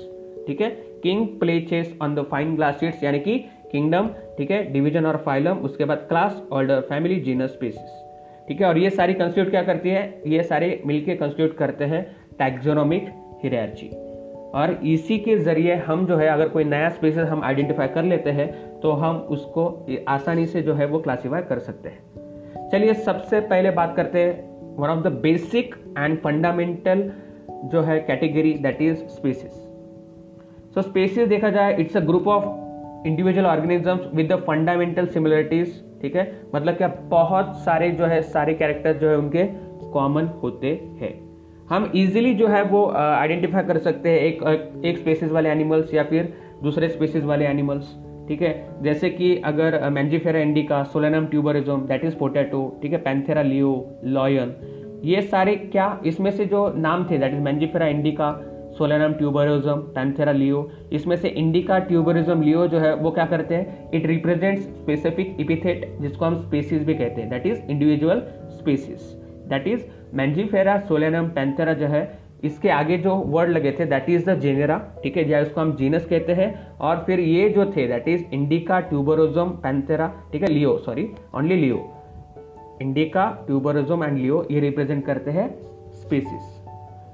[0.47, 0.69] ठीक है?
[1.03, 3.37] King play chess on the fine glass sheets यानी कि
[3.71, 4.63] किंगडम ठीक है?
[4.73, 8.67] डिवीज़न और फाइलम उसके बाद class order family genus species ठीक है?
[8.67, 10.21] और ये सारी कंस्टिट्यूट क्या करती है?
[10.27, 12.03] ये सारे मिलके कंस्टिट्यूट करते हैं
[12.39, 13.09] टैक्सोनॉमिक
[13.43, 13.89] हिरियर्ची
[14.55, 18.29] और इसी के ज़रिए हम जो है, अगर कोई नया स्पीसीज हम आइडेंटिफाई कर लेते
[18.29, 19.65] हैं तो हम उसको
[20.07, 24.75] आसानी से जो है, वो क्लासीफाई कर सकते हैं। चलिए सबसे पहले बात करते हैं
[24.77, 27.11] one of the basic and fundamental
[27.65, 29.51] जो है category that is species
[30.73, 36.15] so species देखा जाए it's a group of individual organisms with the fundamental similarities ठीक
[36.15, 36.31] है?
[36.55, 39.43] मतलब क्या बहुत सारे जो है, सारे कैरेक्टर जो है, उनके
[39.91, 41.26] कॉमन होते हैं।
[41.69, 46.03] हम इजीली जो है वो आइडेंटिफाई कर सकते हैं एक एक स्पेसिस वाले एनिमल्स या
[46.03, 47.95] फिर दूसरे स्पेसिस वाले एनिमल्स
[48.27, 48.51] ठीक है?
[48.83, 52.97] जैसे कि अगर Mangifera indica Solanum tuberosum that is potato ठीक है?
[52.97, 54.55] पैंथेरा लियो लॉयन
[55.05, 58.31] ये सारे क्या इसमें से जो नाम थे that is Mangifera indica
[58.77, 63.91] Solanum tuberosum Panthera leo इसमें से इंडिका ट्यूबरिज्म लियो जो है, वो क्या करते हैं?
[63.91, 69.15] इट रिप्रेजेंट्स स्पेसिफिक इपिथेट जिसको हम स्पेसिस भी कहते हैं that is individual species
[69.49, 69.83] that is
[70.13, 72.01] Mangifera Solanum Panthera जो है,
[72.43, 75.75] इसके आगे जो वर्ड लगे थे दैट इज़ द जेनेरा ठीक है या इसको हम
[75.75, 80.49] जीनस कहते हैं, और फिर ये जो थे that is indica tuberosum Panthera ठीक है
[80.49, 81.79] leo sorry only leo
[82.81, 85.49] indica tuberosum and leo ये रिप्रेजेंट करते हैं
[85.93, 86.55] species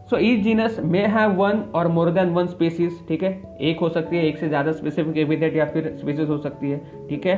[0.10, 3.90] so each genus may have one or more than one species ठीक है, एक हो
[3.90, 7.36] सकती है, एक से ज़्यादा स्पेसिफिक एपिथेट या फिर स्पीसीज हो सकती है, ठीक है।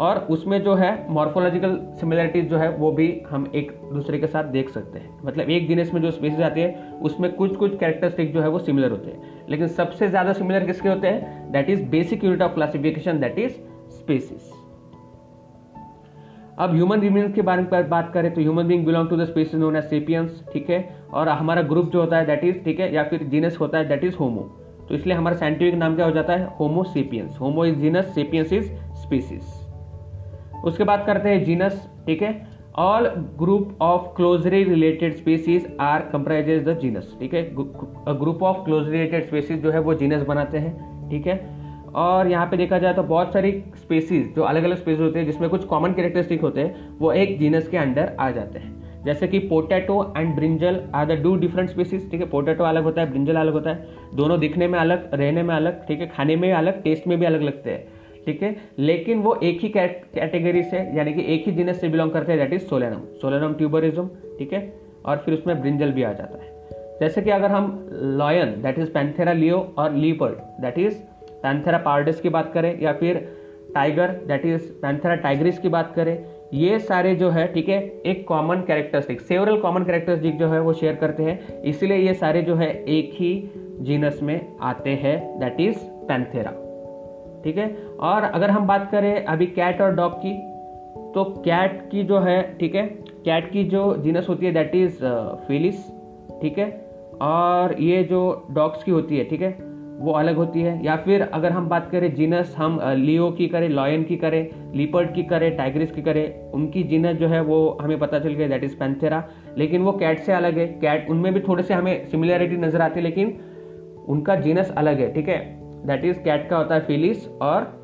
[0.00, 4.44] और उसमें जो है मॉर्फोलॉजिकल सिमिलरिटीज जो है, वो भी हम एक दूसरे के साथ
[4.44, 8.32] देख सकते हैं। मतलब एक जीनस में जो स्पीसीज आती है, उसमें कुछ कुछ कैरेक्टरिस्टिक
[8.34, 11.50] जो है, वो सिमिलर होते हैं। लेकिन सबसे ज़्यादा सिमिलर किसके होते हैं?
[11.52, 13.52] That is basic unit of classification that is
[13.90, 14.50] species
[16.58, 19.54] अब ह्यूमन बींग के बारे में बात करें तो human being belong to the species
[19.54, 20.80] known as sapiens ठीक है?
[21.12, 22.92] और हमारा ग्रुप जो होता है दैट इज़ ठीक है?
[22.94, 24.50] या फिर जीनस होता है दैट इज़ होमो
[24.88, 26.46] तो इसलिए हमारा साइंटिफिक नाम क्या हो जाता है?
[26.60, 28.70] Homo sapiens Homo is genus sapiens is
[29.02, 29.59] species
[30.64, 32.34] उसके बाद करते हैं जीनस ठीक है?
[32.78, 33.06] All
[33.38, 37.42] group of closely related species are comprises the genus ठीक है?
[37.52, 41.38] Group of closely related species जो है वो जीनस बनाते हैं, ठीक है?
[41.96, 45.26] और यहाँ पे देखा जाए तो बहुत सारी स्पेसीज जो अलग अलग स्पेसीज होते हैं,
[45.26, 49.28] जिसमें कुछ कॉमन कैरेक्टरिस्टिक होते हैं, वो एक जीनस के अंडर आ जाते हैं। जैसे
[49.28, 52.28] कि potato and brinjal are the two different species ठीक है?
[52.28, 55.86] पोटैटो अलग होता है ब्रिंजल अलग होता है। दोनों दिखने में अलग, रहने में अलग,
[55.86, 56.06] ठीक है?
[56.06, 58.56] खाने में अलग टेस्ट में भी अलग लगते हैं। ठीक है?
[58.78, 62.40] लेकिन वो एक ही कैटेगरी से यानी कि एक ही जीनस से बिलोंग करते हैं
[62.40, 64.06] that is solanum solanum tuberosum
[64.38, 64.72] ठीक है?
[65.06, 66.48] और फिर उसमें ब्रिंजल भी आ जाता है।
[67.00, 70.98] जैसे कि अगर हम lion that is Panthera leo और leopard that is
[71.42, 73.16] Panthera pardus की बात करें, या फिर
[73.74, 78.26] tiger that is Panthera tigris की बात करें, ये सारे जो है, ठीक है, एक
[78.28, 82.54] common characteristic several common characteristic जो है, वो शेयर करते हैं। इसलिए ये सारे जो
[82.54, 83.50] है, एक ही
[83.80, 86.50] जीनस में आते हैं दैट इज़ पैंथेरा
[87.44, 87.68] ठीक है?
[88.00, 90.32] और अगर हम बात करें अभी कैट और डॉग की
[91.14, 92.86] तो कैट की जो है, ठीक है?
[93.24, 95.04] कैट की जो जीनस होती है दैट इज़
[95.46, 95.86] फिलिस
[96.42, 96.70] ठीक है?
[97.22, 99.50] और ये जो डॉग्स की होती है, ठीक है?
[99.98, 103.68] वो अलग होती है। या फिर अगर हम बात करें जीनस हम लियो की करें
[103.68, 107.98] लॉयन की करें लीपर्ड की करें टाइग्रिस की करें, उनकी जीनस जो है वो हमें
[107.98, 109.22] पता चल गया दैट इज़ पैंथेरा
[109.58, 113.00] लेकिन वो कैट से अलग है। कैट उनमें भी थोड़े से हमें सिमिलैरिटी नज़र आती
[113.00, 113.38] है, लेकिन
[114.08, 115.59] उनका जीनस अलग है, ठीक है?
[115.86, 117.80] दैट इज़ कैट का होता है फिलिस और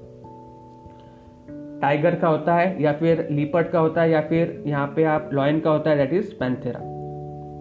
[1.82, 5.30] टाइगर का होता है या फिर लीपर्ड का होता है या फिर यहाँ पे आप
[5.32, 6.92] लॉयन का होता है दैट इज़ पैंथेरा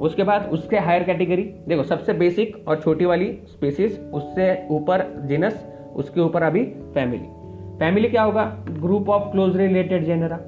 [0.02, 5.68] उसके बाद उसके हायर कैटेगरी देखो सबसे बेसिक और छोटी वाली स्पेसिस उससे ऊपर जीनस
[5.96, 7.28] उसके ऊपर अभी फैमिली
[7.80, 8.66] फैमिली क्या होगा?
[8.70, 10.40] Group of close related genera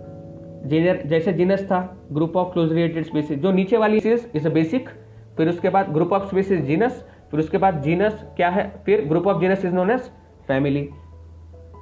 [0.66, 3.98] genera जैसे जीनस था group of close related species जो नीचे वाली
[4.36, 4.90] इज़ अ बेसिक
[5.38, 8.72] फिर उसके बाद ग्रुप ऑफ़ स्पेसिस जीनस फिर उसके बाद जीनस क्या है?
[8.86, 10.10] फिर group of genus is known as
[10.48, 10.88] family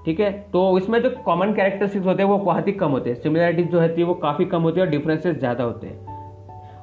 [0.06, 0.32] ठीक है?
[0.54, 3.80] तो इसमें जो कॉमन कैरेक्टरिस्टिक्स होते हैं, वो बहुत ही कम होते हैं। सिमिलरिटीज जो
[3.82, 6.14] होती है, वो काफ़ी कम होती है और डिफरेंसेस ज़्यादा होते हैं।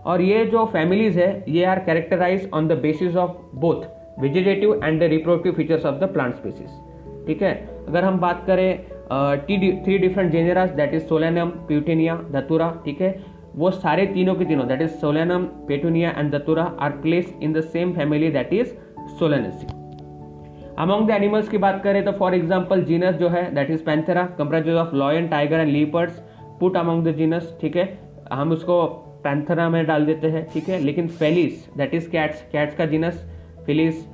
[0.02, 3.84] और ये जो फैमिलीज़ है, ये are characterise on the basis of both
[4.20, 7.52] vegetative and the reproductive features of the plant species ठीक है?
[7.88, 8.84] अगर हम बात करें
[9.84, 13.12] three different generas that is Solanum Petunia Datura ठीक है?
[13.56, 17.60] वो सारे तीनों के तीनों that is Solanum Petunia and Datura are place in the
[17.60, 18.74] same family that is
[19.18, 19.66] Solanaceae
[20.78, 24.24] among the animals की बात करें तो फॉर एग्ज़ाम्पल जीनस जो है that is Panthera
[24.38, 26.22] comprise of lion tiger and leopards
[26.60, 27.86] put among the genus ठीक है?
[28.32, 28.84] हम उसको
[29.24, 30.78] पैंथरा में डाल देते हैं, ठीक है?
[30.78, 33.22] लेकिन Felis that is cats cats का जीनस
[33.66, 34.06] फिलिस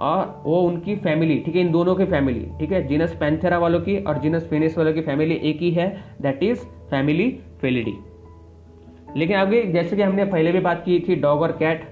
[0.00, 1.60] और वो उनकी फैमिली ठीक है?
[1.60, 2.86] इन दोनों की फैमिली ठीक है?
[2.88, 5.88] जीनस पैंथेरा वालों की और जीनस फिनिस वालों की फैमिली एक ही है
[6.22, 7.30] दैट इज़ फैमिली
[7.60, 7.94] फेलिडी
[9.16, 11.82] लेकिन अभी जैसे कि हमने पहले भी बात की थी डॉग और कैट,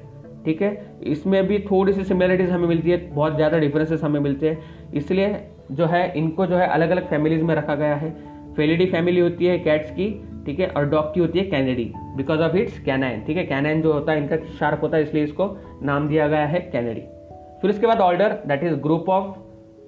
[0.45, 0.99] ठीक है?
[1.03, 5.37] इसमें भी थोड़ी सी सिमिलरिटीज हमें मिलती है, बहुत ज़्यादा डिफरेंसेस हमें मिलते हैं। इसलिए
[5.73, 8.11] जो है, इनको जो है अलग अलग फैमिलीज़ में रखा गया है।
[8.57, 10.09] फेलिडी फैमिली होती है कैट्स की,
[10.47, 10.67] ठीक है?
[10.67, 13.45] और डॉग की होती है Canidae because of its canine ठीक है?
[13.45, 17.01] कैनाइन जो होता है, इनका शार्प होता है, इसलिए इसको नाम दिया गया है कैनेडी
[17.63, 19.37] फिर इसके बाद order that is group of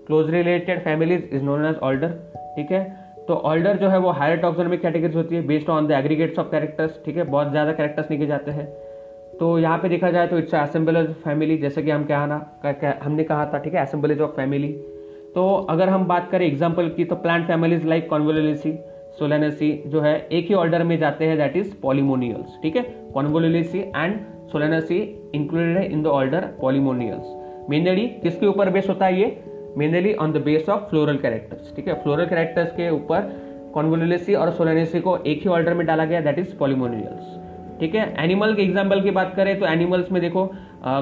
[0.06, 2.08] close related families is known as order
[2.56, 3.05] ठीक है?
[3.28, 6.50] तो ऑर्डर जो है वो हायर टॉक्सोनमिक कैटेगरीज होती है based on the aggregates of
[6.50, 7.24] characters ठीक है?
[7.24, 8.66] बहुत ज़्यादा कैरेक्टर्स लिखे जाते हैं।
[9.38, 12.36] तो यहाँ पे देखा जाए तो इट्स असेंबलेज फैमिली जैसे कि हम क्या ना
[13.02, 13.80] हमने कहा था, ठीक है?
[13.80, 14.68] असेंबलेज ऑफ़ फैमिली
[15.34, 18.72] तो अगर हम बात करें एग्ज़ाम्पल की तो plant families like Convolvulaceae
[19.18, 22.82] Solanaceae जो है, एक ही ऑर्डर में जाते हैं दैट इज़ पॉलीमोनियल्स ठीक है?
[23.14, 24.18] कॉन्वोलेसी एंड
[24.52, 24.98] सोलेनेसी
[25.34, 29.26] इंक्लूडेड है in the order Polemoniales mainly किसके ऊपर बेस होता है ये?
[29.76, 31.94] Mainly on the base of floral characters ठीक है?
[32.02, 33.32] फ्लोरल कैरेक्टर्स के ऊपर
[33.74, 38.14] कॉन्वोलेसी और सोलेनेसी को एक ही ऑर्डर में डाला गया दैट इज़ पॉलीमोनियल्स ठीक है?
[38.18, 40.44] एनिमल के एग्ज़ाम्पल की बात करें तो एनिमल्स में देखो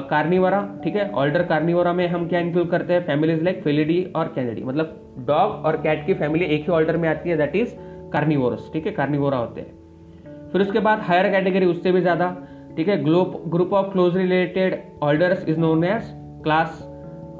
[0.09, 1.09] कार्निवरा ठीक है?
[1.11, 3.05] ऑर्डर कार्निवरा में हम क्या इंक्लूड करते हैं?
[3.05, 7.07] फैमिलीज़ लाइक फेलिडी और कैनेडी मतलब डॉग और कैट की फैमिली एक ही ऑर्डर में
[7.09, 7.75] आती है दैट इज़
[8.13, 8.91] कार्निवोरस ठीक है?
[8.93, 12.35] कार्निवोरा होते हैं। फिर उसके बाद हायर कैटेगरी उससे भी ज़्यादा,
[12.77, 13.03] ठीक है?
[13.03, 16.11] Group group of close related orders is known as
[16.43, 16.81] class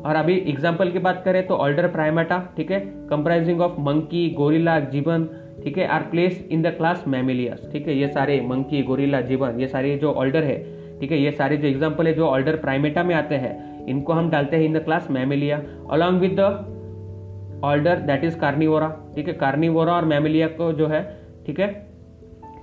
[0.05, 2.79] और अभी एग्ज़ाम्पल की बात करें तो ऑर्डर प्राइमेटा ठीक है?
[3.09, 5.23] Comprising of monkey gorilla gibbon,
[5.63, 5.87] ठीक है?
[5.87, 7.95] Are place in the class Mammalia ठीक है?
[7.95, 10.57] ये सारे मंकी गोरिला जीवन, ये सारे जो ऑर्डर है,
[10.99, 11.17] ठीक है?
[11.17, 13.53] ये सारे जो एग्ज़ाम्पल है जो ऑर्डर प्राइमेटा में आते हैं,
[13.87, 18.89] इनको हम डालते हैं in the class Mammalia along with the order that is Carnivora
[19.15, 19.33] ठीक है?
[19.33, 21.01] कार्निवोरा और मैमिलिया को जो है,
[21.45, 21.67] ठीक है?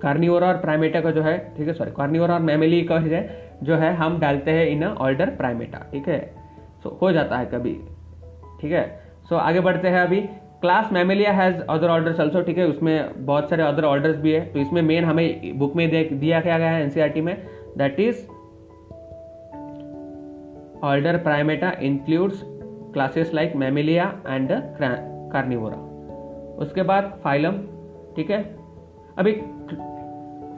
[0.03, 1.75] कार्निवोरा और प्राइमेटा का जो है, ठीक है?
[1.75, 2.99] सॉरी कार्निवोरा और मैमिली का
[3.63, 6.42] जो है हम डालते हैं इन ऑर्डर प्राइमेटा ठीक है?
[6.83, 7.73] सो हो जाता है कभी।
[8.61, 8.85] ठीक है?
[9.29, 10.21] सो आगे बढ़ते हैं अभी।
[10.61, 12.67] Class Mammalia has other orders also ठीक है?
[12.67, 16.59] उसमें बहुत सारे अदर ऑर्डर्स भी है। तो इसमें मेन हमें बुक में दिया क्या
[16.59, 17.37] गया है एनसीआरटी में?
[17.79, 18.27] That is
[20.85, 22.43] order Primata includes
[22.93, 24.49] classes like Mammalia and
[25.33, 25.77] Carnivora
[26.59, 27.59] उसके बाद फाइलम
[28.17, 28.43] ठीक है?
[29.19, 29.33] अभी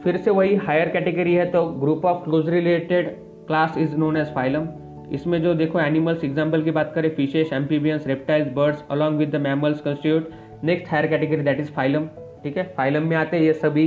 [0.05, 3.09] फिर से वही हायर कैटेगरी है तो group of close related
[3.47, 4.67] class is known as phylum
[5.13, 9.41] इसमें जो देखो एनिमल्स एग्ज़ाम्पल की बात करें fishes amphibians reptiles birds along with the
[9.41, 10.31] mammals constitute
[10.65, 12.07] next higher category that is phylum
[12.45, 12.63] ठीक है?
[12.77, 13.87] फाइलम में आते हैं ये सभी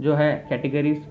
[0.00, 1.02] जो है कैटेगरीज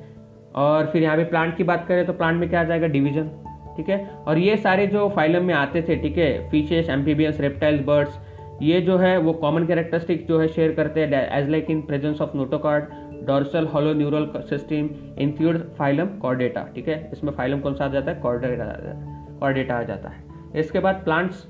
[0.55, 2.87] और फिर यहाँ पे प्लांट की बात करें तो प्लांट में क्या आ जाएगा?
[2.87, 3.29] डिवीज़न
[3.77, 3.97] ठीक है?
[4.27, 6.49] और ये सारे जो फाइलम में आते थे, ठीक है?
[6.49, 8.19] फिशेस एम्पीबियंस रेप्टाइल्स बर्ड्स
[8.61, 12.21] ये जो है वो कॉमन कैरेक्टरिस्टिक जो है शेयर करते हैं as like in presence
[12.21, 12.85] of notochord
[13.27, 14.89] dorsal hollow neural system
[15.19, 17.09] include phylum Chordata ठीक है?
[17.13, 18.19] इसमें फाइलम कौन सा आ जाता है?
[18.21, 20.23] कॉर्डेटा आ जाता है। कॉर्डेटा आ जाता है।
[20.55, 21.45] इसके बाद प्लांट्स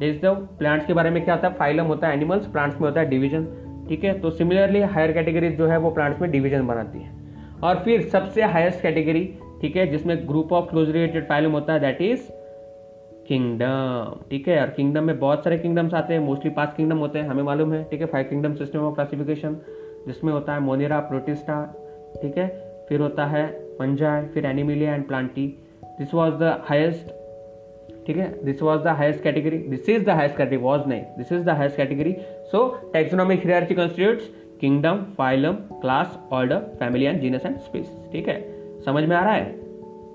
[0.00, 1.54] देख दो प्लांट्स के बारे में क्या होता है?
[1.54, 3.44] फाइलम होता है एनिमल्स प्लांट्स में होता है डिवीज़न
[3.88, 4.18] ठीक है?
[4.20, 7.10] तो सिमिलरली हायर कैटेगरी जो है वो प्लांट्स में डिवीज़न बनाती है।
[7.62, 9.24] और फिर सबसे हाईएस्ट कैटेगरी
[9.60, 12.28] ठीक है, जिसमें group of close related phylum होता है दैट इज़
[13.28, 14.60] किंगडम ठीक है?
[14.60, 17.72] और किंगडम में बहुत सारे किंगडम्स आते हैं मोस्टली पाँच किंगडम होते हैं, हमें मालूम
[17.72, 18.06] है, ठीक है?
[18.06, 19.56] Five kingdom system of classification
[20.06, 21.62] जिसमें होता है मोनेरा प्रोटिस्टा
[22.22, 22.48] ठीक है?
[22.88, 23.46] फिर होता है
[23.78, 25.46] पंजाय फिर Animalia and Plantae
[25.98, 27.10] this was the highest
[28.06, 28.28] ठीक है?
[28.44, 31.02] This was the highest category this is the highest category was नहीं.
[31.18, 32.16] This is the highest category
[32.52, 38.40] so taxonomic hierarchy constitutes kingdom phylum class order family and genus and species ठीक है?
[38.84, 39.54] समझ में आ रहा है?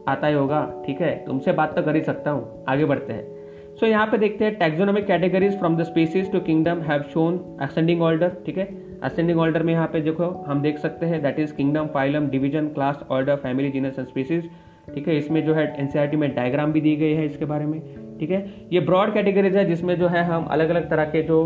[0.08, 0.62] आता ही होगा.
[0.86, 1.16] ठीक है?
[1.26, 2.64] तुमसे बात तो कर ही सकता हूँ.
[2.68, 3.24] आगे बढ़ते हैं.
[3.72, 7.40] सो so, यहाँ पे देखते हैं taxonomic categories from the species to kingdom have shown
[7.62, 8.68] ascending order ठीक है?
[9.04, 12.68] असेंडिंग ऑर्डर में यहाँ पे देखो हम देख सकते हैं that is kingdom phylum division
[12.74, 14.50] class order family genus and species
[14.88, 17.82] ठीक है, इसमें जो है एनसीआरटी में डायग्राम भी दी गई है इसके बारे में,
[18.20, 18.46] ठीक है?
[18.74, 21.44] ये ब्रॉड कैटेगरीज है जिसमें जो है हम अलग अलग तरह के जो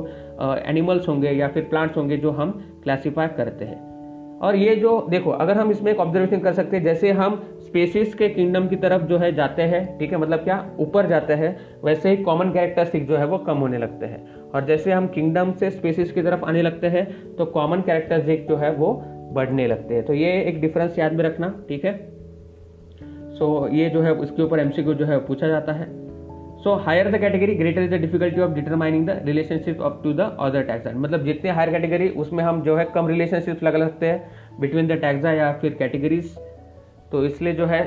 [0.68, 2.52] एनिमल्स होंगे या फिर प्लांट्स होंगे जो हम
[2.84, 3.84] क्लासीफाई करते हैं।
[4.42, 8.14] और ये जो, देखो, अगर हम इसमें एक ऑब्जर्वेशन कर सकते हैं, जैसे हम स्पेसिस
[8.16, 11.56] के किंगडम की तरफ़ जो है जाते हैं, ठीक है मतलब क्या, ऊपर जाते हैं,
[11.84, 15.52] वैसे ही कॉमन कैरेक्टरिस्टिक जो है वो कम होने लगते हैं। और जैसे हम किंगडम
[15.52, 17.06] से स्पेसिस की तरफ़ आने लगते हैं
[17.36, 18.94] तो कॉमन कैरेक्टरिस्टिक जो है वो
[19.34, 22.15] बढ़ने लगते हैं। तो ये एक डिफरेंस याद में रखना, ठीक है?
[23.38, 25.86] सो ये जो है उसके ऊपर एमसीक्यू जो है, पूछा जाता है।
[26.64, 30.36] So higher the category greater is the difficulty of determining the relationship up to the
[30.40, 34.60] other taxa मतलब जितने हायर कैटेगरी उसमें हम जो है कम रिलेशनशिप लगा सकते हैं
[34.60, 36.36] बिटवीन द टैक्सा या फिर कैटेगरीज
[37.12, 37.80] तो इसलिए जो है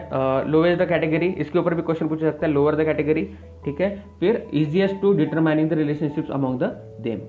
[0.51, 3.25] लोअर द कैटेगरी इसके ऊपर भी क्वेश्चन पूछा सकता है लोअर द कैटेगरी
[3.65, 3.91] ठीक है?
[4.21, 6.71] फिर easiest to determining the relationship among the
[7.01, 7.21] them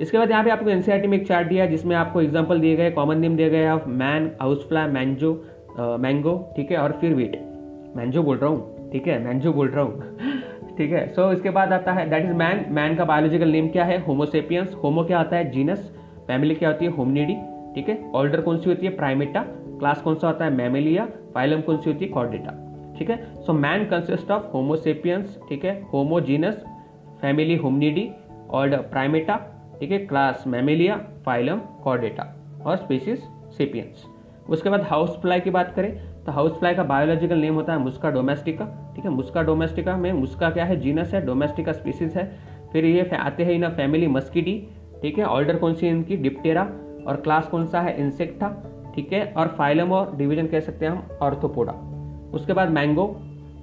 [0.00, 2.60] इसके बाद यहाँ पे आपको एनसीआरटी e में एक चार्ट दिया है, जिसमें आपको एग्जांपल
[2.60, 5.32] दिए गए कॉमन नेम दिए गए of man house fly mango
[6.00, 6.78] mango ठीक है?
[6.78, 7.36] और फिर वीट
[7.96, 9.18] मैंजो बोल रहा हूँ ठीक है?
[9.24, 11.06] मैंजो बोल रहा हूँ ठीक है?
[11.08, 13.98] सो so, इसके बाद आता है दैट इज़ मैन मैन का बायोलॉजिकल नेम क्या है?
[14.04, 15.50] होमोसेपियंस होमो क्या आता है?
[15.50, 15.90] जीनस
[16.26, 16.90] फैमिली क्या होती है?
[16.90, 17.34] होमनीडी
[17.74, 17.98] ठीक है?
[18.14, 18.94] ऑर्डर कौन सी होती है?
[18.96, 19.44] प्राइमेटा
[19.78, 20.50] क्लास कौन सा होता है?
[20.50, 22.10] मैमेलिया फाइलम कौन सी होती है?
[22.10, 22.52] कॉर्डेटा
[22.98, 23.16] ठीक है?
[23.42, 25.80] So man consist of homo sapiens ठीक है?
[25.92, 26.64] Homo genus
[27.20, 28.10] family hominidae
[28.50, 29.36] order primata
[29.80, 29.98] ठीक है?
[30.06, 32.34] क्लास मैमेलिया फाइलम कॉर्डेटा
[32.66, 33.22] और स्पीसीज
[33.58, 34.04] सेपियंस
[34.48, 35.90] उसके बाद हाउस फ्लाई की बात करें.
[36.28, 38.64] तो हाउस फ्लाई का बायोलॉजिकल नेम होता है मुस्का डोमेस्टिका
[38.96, 39.10] ठीक है?
[39.10, 40.76] मुस्का डोमेस्टिका में मुस्का क्या है?
[40.80, 42.24] जीनस है डोमेस्टिका स्पीसीज है।
[42.72, 44.52] फिर ये आते हैं इन फैमिली मस्किडी
[45.02, 45.24] ठीक है?
[45.24, 46.16] ऑर्डर कौन सी इनकी?
[46.16, 46.62] डिप्टेरा
[47.06, 47.98] और क्लास कौन सा है?
[48.00, 48.48] इंसेक्टा
[48.94, 49.24] ठीक है?
[49.32, 51.72] और फाइलम और डिवीज़न कह सकते हैं हम ऑर्थोपोडा
[52.34, 53.06] उसके बाद मैंगो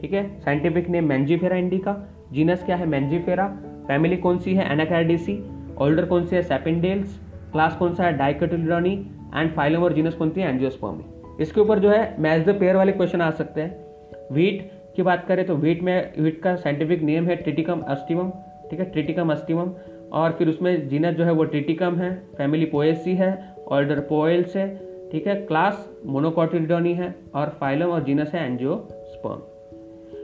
[0.02, 0.28] ठीक है?
[0.40, 1.98] Scientific name Mangifera indica
[2.34, 2.86] genus क्या है?
[2.86, 3.48] मैंजीफेरा
[3.88, 4.72] फैमिली कौन सी है?
[4.74, 5.42] एनाकैडिसी
[5.78, 6.42] ऑर्डर कौन सी है?
[6.44, 7.20] सेपेंडेल्स
[7.52, 8.18] क्लास कौन सा है?
[8.18, 8.94] डाइकटिलॉनी
[9.36, 10.50] एंड फाइलम और जीनस कौन सी है?
[10.50, 15.02] एंजियोस्पर्मी इसके ऊपर जो है मैच द पेयर वाले क्वेश्चन आ सकते हैं। वीट की
[15.04, 18.30] बात करें तो वीट में वीट का साइंटिफिक नेम है ट्रिटिकम अस्टिमम
[18.70, 18.86] ठीक है?
[18.86, 19.72] ट्रिटिकम अस्टिमम
[20.14, 23.32] और फिर उसमें जीनस जो है, वो ट्रिटिकम है फैमिली पोएसी है
[23.68, 24.68] ऑर्डर पोएल्स है,
[25.12, 25.36] ठीक है?
[25.42, 29.42] क्लास मोनोकॉटिडोनी है और फाइलम और जीनस है एंजियोस्पर्म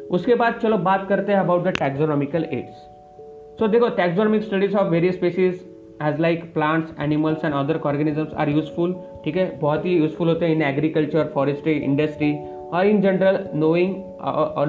[0.09, 2.87] उसके बाद चलो बात करते हैं about the taxonomical aids
[3.59, 5.59] so देखो taxonomic studies of various species
[6.03, 8.95] as like plants animals and other organisms are useful
[9.25, 9.45] ठीक है?
[9.59, 12.33] बहुत ही यूजफुल होते हैं इन एग्रीकल्चर फॉरेस्ट्री इंडस्ट्री
[12.73, 13.95] और in general knowing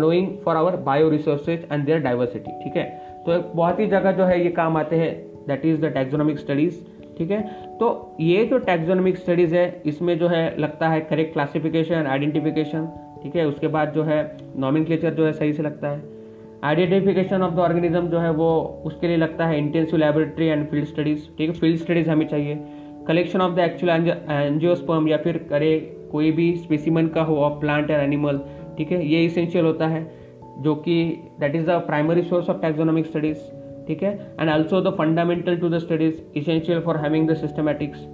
[0.01, 2.85] knowing for our bio resources and their diversity ठीक है?
[3.27, 5.13] तो बहुत ही जगह जो है ये काम आते हैं
[5.49, 6.81] that is the taxonomic studies
[7.19, 7.41] ठीक है?
[7.81, 12.89] तो ये जो टैक्सोनॉमिक स्टडीज़ है, इसमें जो है लगता है करेक्ट क्लासिफिकेशन आइडेंटिफिकेशन
[13.23, 13.47] ठीक है?
[13.47, 14.21] उसके बाद जो है
[14.59, 16.03] नॉमिन जो है सही से लगता है।
[16.65, 20.87] आइडेंटिफिकेशन ऑफ़ द ऑर्गेनिज्म जो है वो, उसके लिए लगता है intensive laboratory and field
[20.87, 21.55] studies ठीक है?
[21.55, 22.55] फ़ील्ड स्टडीज़ हमें चाहिए।
[23.09, 25.77] Collection of the actual angiosperm या फिर करे
[26.13, 28.41] कोई भी स्पेसिमन का हो ऑफ़ प्लांट और एनिमल
[28.79, 29.07] ठीक है?
[29.07, 30.03] ये इसेंशियल होता है,
[30.59, 31.03] जो कि
[31.41, 33.39] that is the primary source of taxonomic studies
[33.87, 34.13] ठीक है?
[34.41, 38.07] And also the fundamental to the studies essential for having the systematics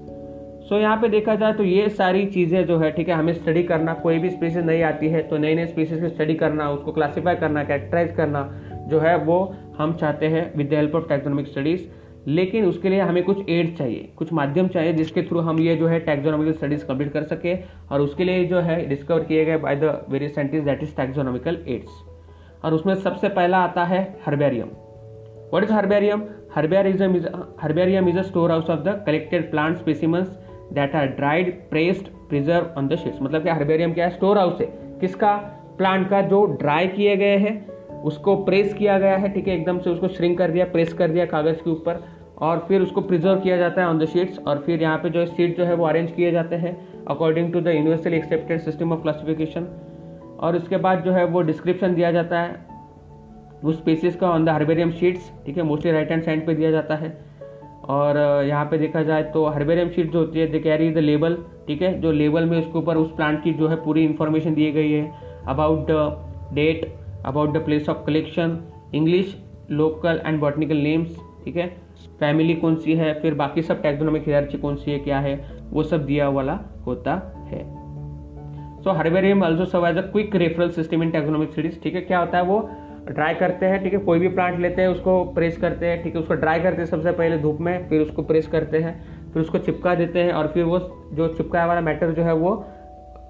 [0.69, 3.63] so यहाँ पे देखा जाए तो ये सारी चीज़ें जो है, ठीक है, हमें स्टडी
[3.63, 6.93] करना, कोई भी स्पीसीज नहीं आती है तो नई नई स्पीसीज की स्टडी करना, उसको
[6.93, 8.43] क्लासीफाई करना कैरेक्टराइज करना,
[8.89, 9.39] जो है वो
[9.79, 11.87] हम चाहते हैं with the help of taxonomic studies
[12.29, 15.87] लेकिन उसके लिए हमें कुछ एड चाहिए, कुछ माध्यम चाहिए जिसके थ्रू हम ये जो
[15.87, 17.55] है टैक्सोनॉमिकल स्टडीज़ कंप्लीट कर सके
[17.93, 21.59] और उसके लिए जो है डिस्कवर किए गए by the various scientist that is taxonomical
[21.69, 22.03] aids
[22.65, 24.69] और उसमें सबसे पहला आता है herbarium
[25.55, 26.23] what is herbarium
[26.55, 27.27] herbarism is
[27.63, 30.39] herbarium is a store house of the collected plant specimens
[30.73, 34.11] that are dried pressed preserve on the sheets मतलब क्या herbarium क्या है?
[34.11, 34.67] स्टोर हाउस है.
[35.01, 35.35] किसका?
[35.79, 37.55] प्लांट का जो ड्राई किए गए हैं,
[38.03, 39.55] उसको प्रेस किया गया है, ठीक है?
[39.55, 42.03] एकदम से उसको श्रिंक कर दिया प्रेस कर दिया कागज़ के ऊपर।
[42.41, 45.21] और फिर उसको प्रिजर्व किया जाता है ऑन द शीट्स और फिर यहाँ पे जो
[45.21, 46.77] है सीट जो है वो अरेंज किए जाते हैं
[47.07, 49.67] according to the universally accepted system of classification
[50.41, 52.67] और उसके बाद जो है वो डिस्क्रिप्शन दिया जाता है
[53.65, 56.71] उस स्पेसिस का ऑन द हर्बेरियम शीट्स ठीक है मोस्टली राइट हैंड साइड पे दिया
[56.71, 57.17] जाता है
[57.89, 61.37] और यहाँ पे देखा जाए तो हर्बेरियम शीट जो होती है दे कैरी द लेबल
[61.69, 64.71] ठीक है, जो लेबल में उसके ऊपर उस प्लांट की जो है पूरी इंफॉर्मेशन दी
[64.73, 65.11] गई है
[65.49, 66.87] about the date
[67.27, 68.59] about the place of collection
[68.95, 69.37] English
[69.71, 71.88] local and botanical names ठीक है
[72.21, 75.83] फैमिली कौन सी है, फिर बाकी सब टैक्सोनॉमिक हियरची कौन सी है, क्या है, वो
[75.83, 77.15] सब दिया वाला होता
[77.47, 77.89] है।
[78.83, 82.01] So herbarium also serve as a quick referral system in taxonomic studies ठीक है?
[82.01, 82.71] क्या होता है, वो
[83.11, 83.99] ड्राई करते हैं, ठीक है?
[83.99, 86.21] कोई भी प्लांट लेते हैं, उसको प्रेस करते हैं, ठीक है?
[86.21, 89.01] उसको ड्राई करते हैं सबसे पहले धूप में, फिर उसको प्रेस करते हैं,
[89.33, 90.79] फिर उसको चिपका देते हैं, और फिर वो
[91.13, 92.65] जो चिपकाया वाला मैटर जो है, वो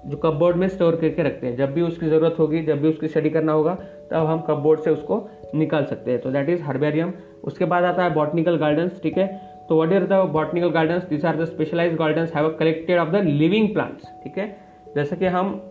[0.05, 3.07] जो कपबोर्ड में स्टोर करके रखते हैं। जब भी उसकी ज़रूरत होगी, जब भी उसकी
[3.07, 3.73] स्टडी करना होगा,
[4.11, 8.03] तब हम कपबोर्ड से उसको निकाल सकते हैं। तो दैट इज़ हर्बेरियम उसके बाद आता
[8.03, 9.27] है बॉटनिकल गार्डन्स ठीक है?
[9.69, 13.23] तो what is the botanical gardens this are the specialise gardens have collected of the
[13.25, 14.55] living plants ठीक है?
[14.95, 15.61] जैसे कि हम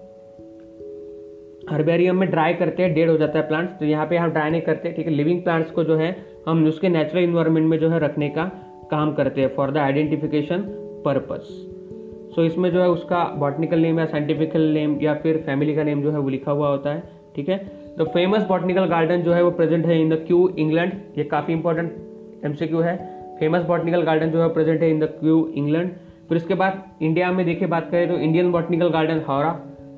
[1.70, 4.50] हर्बेरियम में ड्राई करते हैं डेड हो जाता है प्लांट्स तो यहाँ पे हम ड्राई
[4.50, 5.12] नहीं करते, ठीक है?
[5.12, 6.16] लिविंग प्लांट्स को जो है,
[6.48, 8.50] हम उसके नेचुरल इन्वायरमेंट में जो है रखने का
[8.90, 10.62] काम करते हैं for the identification
[11.04, 11.67] purpose
[12.34, 16.02] so इसमें जो है उसका बॉटनिकल नेम या साइंटिफिकल नेम या फिर फैमिली का नेम
[16.02, 17.02] जो है वो लिखा हुआ होता है,
[17.36, 17.58] ठीक है?
[17.98, 21.54] द फ़ेमस बॉटनिकल गार्डन जो है वो प्रेजेंट है इन द क्यू इंग्लैंड ये काफ़ी
[21.54, 22.96] इंपॉर्टेंट एमसीक्यू है।
[23.38, 25.90] फ़ेमस बॉटनिकल गार्डन जो है प्रेजेंट है इन द क्यू इंग्लैंड
[26.28, 29.52] फिर उसके बाद इंडिया में देखिए बात करें तो इंडियन बॉटनिकल गार्डन हावड़ा,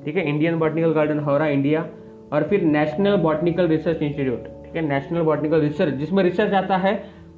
[0.05, 0.27] ठीक है?
[0.29, 1.85] Indian Botanical Garden Howrah India
[2.33, 4.81] और फिर नेशनल बॉटनिकल रिसर्च इंस्टीट्यूट ठीक है?
[4.87, 6.93] नेशनल बॉटनिकल रिसर्च जिसमें रिसर्च आता है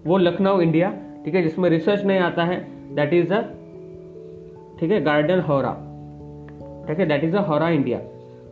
[0.05, 0.93] वो लखनऊ इंडिया
[1.25, 1.41] ठीक है?
[1.43, 2.65] जिसमें रिसर्च नहीं आता है
[2.95, 3.43] दैट इज़ द
[4.79, 5.01] ठीक है?
[5.01, 5.71] गार्डन हावड़ा
[6.87, 7.05] ठीक है?
[7.05, 7.99] That is the Howrah India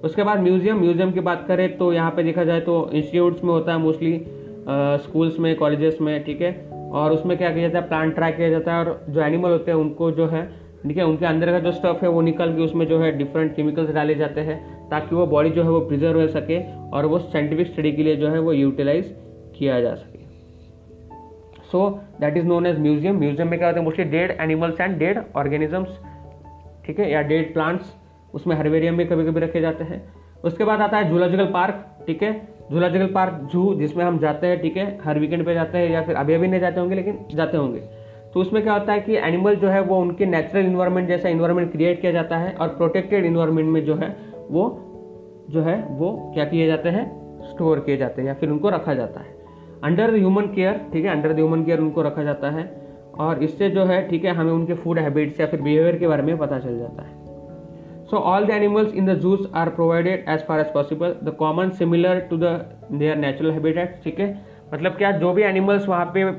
[0.03, 3.51] उसके बाद म्यूज़ियम म्यूज़ियम की बात करें तो यहाँ पे देखा जाए तो इंस्टीट्यूट्स में
[3.51, 4.19] होता है मोस्टली
[5.03, 6.51] स्कूल्स में कॉलेजेस में, ठीक है?
[6.93, 7.87] और उसमें क्या किया जाता है?
[7.87, 10.43] प्लांट ट्राई किया जाता है और जो एनिमल होते हैं उनको जो है,
[10.83, 11.05] ठीक है?
[11.05, 14.15] उनके अंदर का जो स्टफ़ है वो निकल के उसमें जो है डिफरेंट केमिकल्स डाले
[14.15, 14.59] जाते हैं
[14.89, 16.59] ताकि वो बॉडी जो है वो प्रिजर्व रह सके
[16.89, 19.15] और वो साइंटिफिक स्टडी के लिए जो है वो यूटिलाइज
[19.57, 20.19] किया जा सके।
[21.71, 21.89] So
[22.21, 23.85] that is known as museum museum में क्या होता है?
[23.85, 25.99] Mostly dead animals and dead organisms
[26.85, 27.95] ठीक है, या डेड प्लांट्स
[28.33, 30.01] उसमें हर्बेरियम में कभी कभी रखे जाते हैं।
[30.43, 32.33] उसके बाद आता है जूलॉजिकल पार्क, ठीक है?
[32.71, 34.99] जूलॉजिकल पार्क जू, जिसमें हम जाते हैं, ठीक है?
[35.03, 37.79] हर वीकेंड पे जाते हैं या फिर अभी अभी नहीं जाते होंगे, लेकिन जाते होंगे।
[38.33, 41.71] तो उसमें क्या होता है कि एनिमल जो है वो उनके नेचुरल इन्वायरमेंट जैसा इन्वायरमेंट
[41.71, 44.15] क्रिएट किया जाता है और प्रोटेक्टेड इन्वायरमेंट में जो है
[44.49, 44.69] वो,
[45.49, 47.05] जो है वो क्या किए जाते हैं?
[47.43, 49.35] स्टोर किए जाते हैं या फिर उनको रखा जाता है।
[49.83, 51.11] अंडर द ह्यूमन केयर ठीक है?
[51.11, 52.80] अंडर द ह्यूमन केयर उनको रखा जाता है।
[53.19, 56.23] और इससे जो है ठीक है हमें उनके फ़ूड हैबिट्स या फिर बिहेवियर के बारे
[56.23, 57.21] में पता चल जाता है।
[58.11, 61.13] So all the animals in the zoos are provided as far as possible.
[61.27, 62.49] The common similar to the
[63.01, 64.45] their natural habitat ठीक है?
[64.73, 66.31] मतलब क्या जो भी एनिमल्स वहाँ पे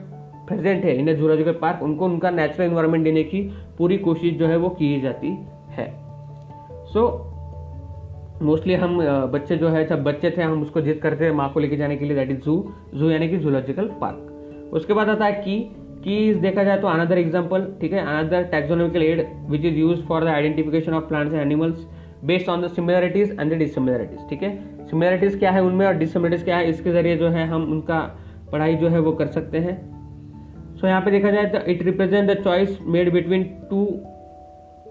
[0.46, 3.42] प्रेजेंट है इन जूलॉजिकल पार्क उनको उनका नेचुरल इन्वायरमेंट देने की
[3.78, 5.28] पूरी कोशिश जो है वो की जाती
[5.70, 5.92] है।
[6.84, 8.98] सो so, मोस्टली हम
[9.32, 11.96] बच्चे जो है जब बच्चे थे हम उसको जिद करते हैं माँ को लेके जाने
[11.96, 15.76] के लिए दैट इज़ जू जू यानी कि जूलॉजिकल पार्क उसके बाद आता है की
[16.04, 18.00] कीज देखा जाए तो अनदर एग्ज़ाम्पल ठीक है?
[18.00, 21.86] Another taxonomical aid which is use for the identification of plants and animals
[22.24, 24.50] based on the similarities and the dissimilarities ठीक है?
[24.86, 26.68] सिमिलरिटीज क्या है उनमें और डिसिमिलरिटीज क्या है?
[26.70, 28.00] इसके ज़रिए जो है हम उनका
[28.52, 29.76] पढ़ाई जो है वो कर सकते हैं।
[30.72, 33.84] सो so, यहाँ पे देखा जाए तो it represent the choice made between two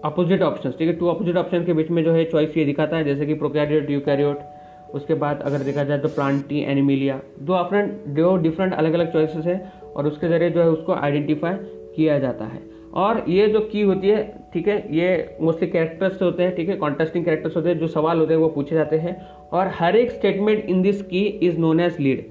[0.04, 0.94] opposite option ठीक है?
[0.94, 3.90] टू अपोजिट ऑप्शन के बीच में जो है चॉइस ये दिखाता है जैसे कि प्रोकैरियोट
[3.90, 4.38] यूकैरियोट
[4.94, 9.46] उसके बाद अगर देखा जाए तो प्लांटी एनिमिलिया दो अपरेंट दो डिफरेंट अलग अलग चॉइसेस
[9.46, 11.54] है और उसके ज़रिए जो है उसको आइडेंटिफाई
[11.96, 12.60] किया जाता है।
[12.94, 14.22] और ये जो की होती है,
[14.52, 18.18] ठीक है, ये मोस्टली कैरेक्टर्स होते हैं, ठीक है कॉन्टेस्टिंग कैरेक्टर्स होते हैं, जो सवाल
[18.18, 19.16] होते हैं वो पूछे जाते हैं।
[19.52, 22.24] और हर एक statement in this key is known as lead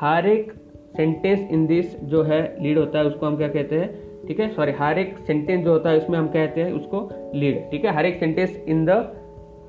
[0.00, 0.52] हर एक
[0.96, 3.88] सेंटेंस इन दिस जो है लीड होता है, उसको हम क्या कहते हैं,
[4.26, 7.70] ठीक है सॉरी हर एक सेंटेंस जो होता है, उसमें हम कहते हैं, उसको लीड
[7.70, 9.02] ठीक है, हर एक sentence in the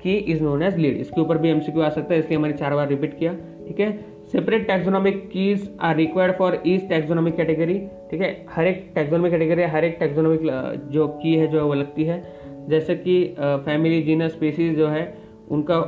[0.02, 2.74] key is known as lead इसके ऊपर भी एमसीक्यू आ सकता है, इसलिए मैंने चार
[2.74, 3.32] बार रिपीट किया,
[3.66, 3.92] ठीक है?
[4.32, 7.78] Separate taxonomic keys are required for each taxonomic category
[8.10, 8.28] ठीक है?
[8.50, 10.40] हर एक टैक्सोनॉमिक कैटेगरी हर एक टैक्सोनॉमिक
[10.92, 12.22] जो की है, जो है वो लगती है।
[12.68, 15.02] जैसे कि फैमिली जीनस स्पेसीज जो है,
[15.50, 15.80] उनका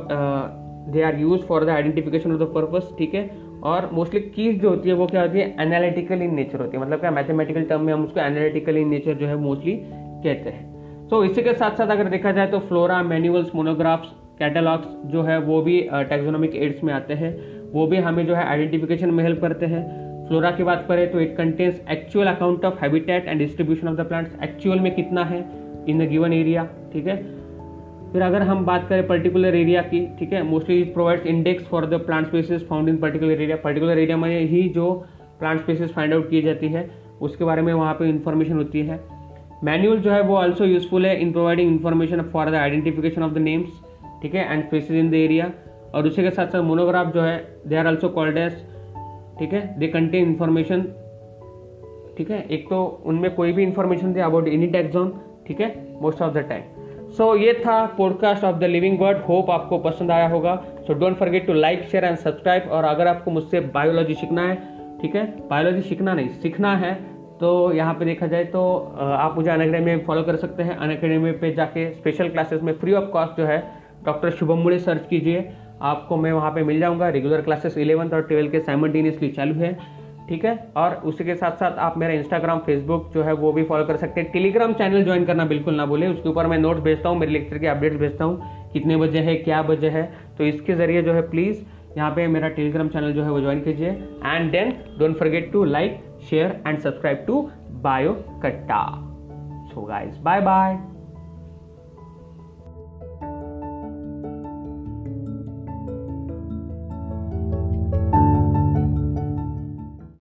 [0.91, 3.29] they are use for the identification of the purpose ठीक है?
[3.63, 5.55] और मोस्टली कीज जो होती है, वो क्या होती है?
[5.61, 7.11] एनालिटिकल इन नेचर होती है। मतलब क्या?
[7.11, 10.71] मैथमेटिकल टर्म में हम उसको एनालिटिकल इन नेचर जो है मोस्टली कहते हैं।
[11.03, 15.23] सो so, इसी के साथ साथ अगर देखा जाए तो फ्लोरा मैनुअल्स मोनोग्राफ्स कैटलॉग्स जो
[15.23, 17.31] है वो भी टेक्नोमिक एड्स में आते हैं।
[17.71, 19.81] वो भी हमें जो है आइडेंटिफिकेशन में हेल्प करते हैं।
[20.27, 24.01] फ्लोरा की बात करें तो it contains actual account of habitat and distribution of the
[24.01, 25.45] plants actual में कितना है?
[25.89, 27.15] इन द गिवन एरिया ठीक है?
[28.13, 30.43] फिर अगर हम बात करें पर्टिकुलर एरिया की ठीक है?
[30.43, 34.39] Mostly it provides index for the plant species found in particular area particular area में
[34.41, 34.93] ही जो
[35.39, 36.89] प्लांट स्पेसिस फाइंड आउट की जाती है
[37.21, 38.99] उसके बारे में वहाँ पे इंफॉर्मेशन होती है।
[39.63, 43.37] मैनुअल जो है वो ऑल्सो यूजफुल है in providing information for the identification of the
[43.37, 43.79] names
[44.21, 45.51] ठीक है and species in the area
[45.95, 47.37] और उसी के साथ साथ मोनोग्राफ जो है
[47.67, 48.53] they are also called as
[49.39, 50.81] ठीक है दे कंटेन इन्फॉर्मेशन
[52.17, 55.13] ठीक है, एक तो उनमें कोई भी इन्फॉर्मेशन थे अबाउट एनी टेक्सोन
[55.47, 55.69] ठीक है
[56.01, 60.11] most of the time so ये था podcast of the living world hope आपको पसंद
[60.11, 60.55] आया होगा.
[60.87, 64.55] So don't forget to like share and subscribe और अगर आपको मुझसे बायोलॉजी सीखना है,
[65.01, 66.93] ठीक है बायोलॉजी सीखना नहीं, सीखना है
[67.43, 68.59] तो यहाँ पे देखा जाए तो
[68.97, 70.95] आप मुझे अन में फॉलो कर सकते हैं। अन
[71.41, 73.57] पे जाके स्पेशल क्लासेस में फ्री ऑफ़ कॉस्ट जो है
[74.05, 75.49] डॉक्टर शुभम मुड़े सर्च कीजिए।
[75.83, 79.73] आपको मैं वहाँ पे मिल जाऊँगा। रेगुलर क्लासेस इलेवंथ और ट्वेल्थ के साइमल्टेनियसली चालू है।
[80.29, 80.55] ठीक है?
[80.77, 83.97] और उसी के साथ साथ आप मेरा इंस्टाग्राम फेसबुक जो है, वो भी फॉलो कर
[83.97, 87.19] सकते हैं। टेलीग्राम चैनल ज्वाइन करना बिल्कुल ना बोले उसके ऊपर मैं नोट्स भेजता हूँ,
[87.19, 90.03] मेरे लेक्चर के अपडेट्स भेजता हूँ। कितने बजे है, क्या बजे है?
[90.37, 91.61] तो इसके ज़रिए जो है प्लीज़
[91.97, 93.89] यहाँ पे मेरा टेलीग्राम चैनल जो है, वो ज्वाइन कीजिए।
[94.25, 95.99] And then don't forget to like
[96.29, 97.51] share and subscribe to
[97.81, 99.73] BioCutta.
[99.73, 100.92] So guys, bye bye.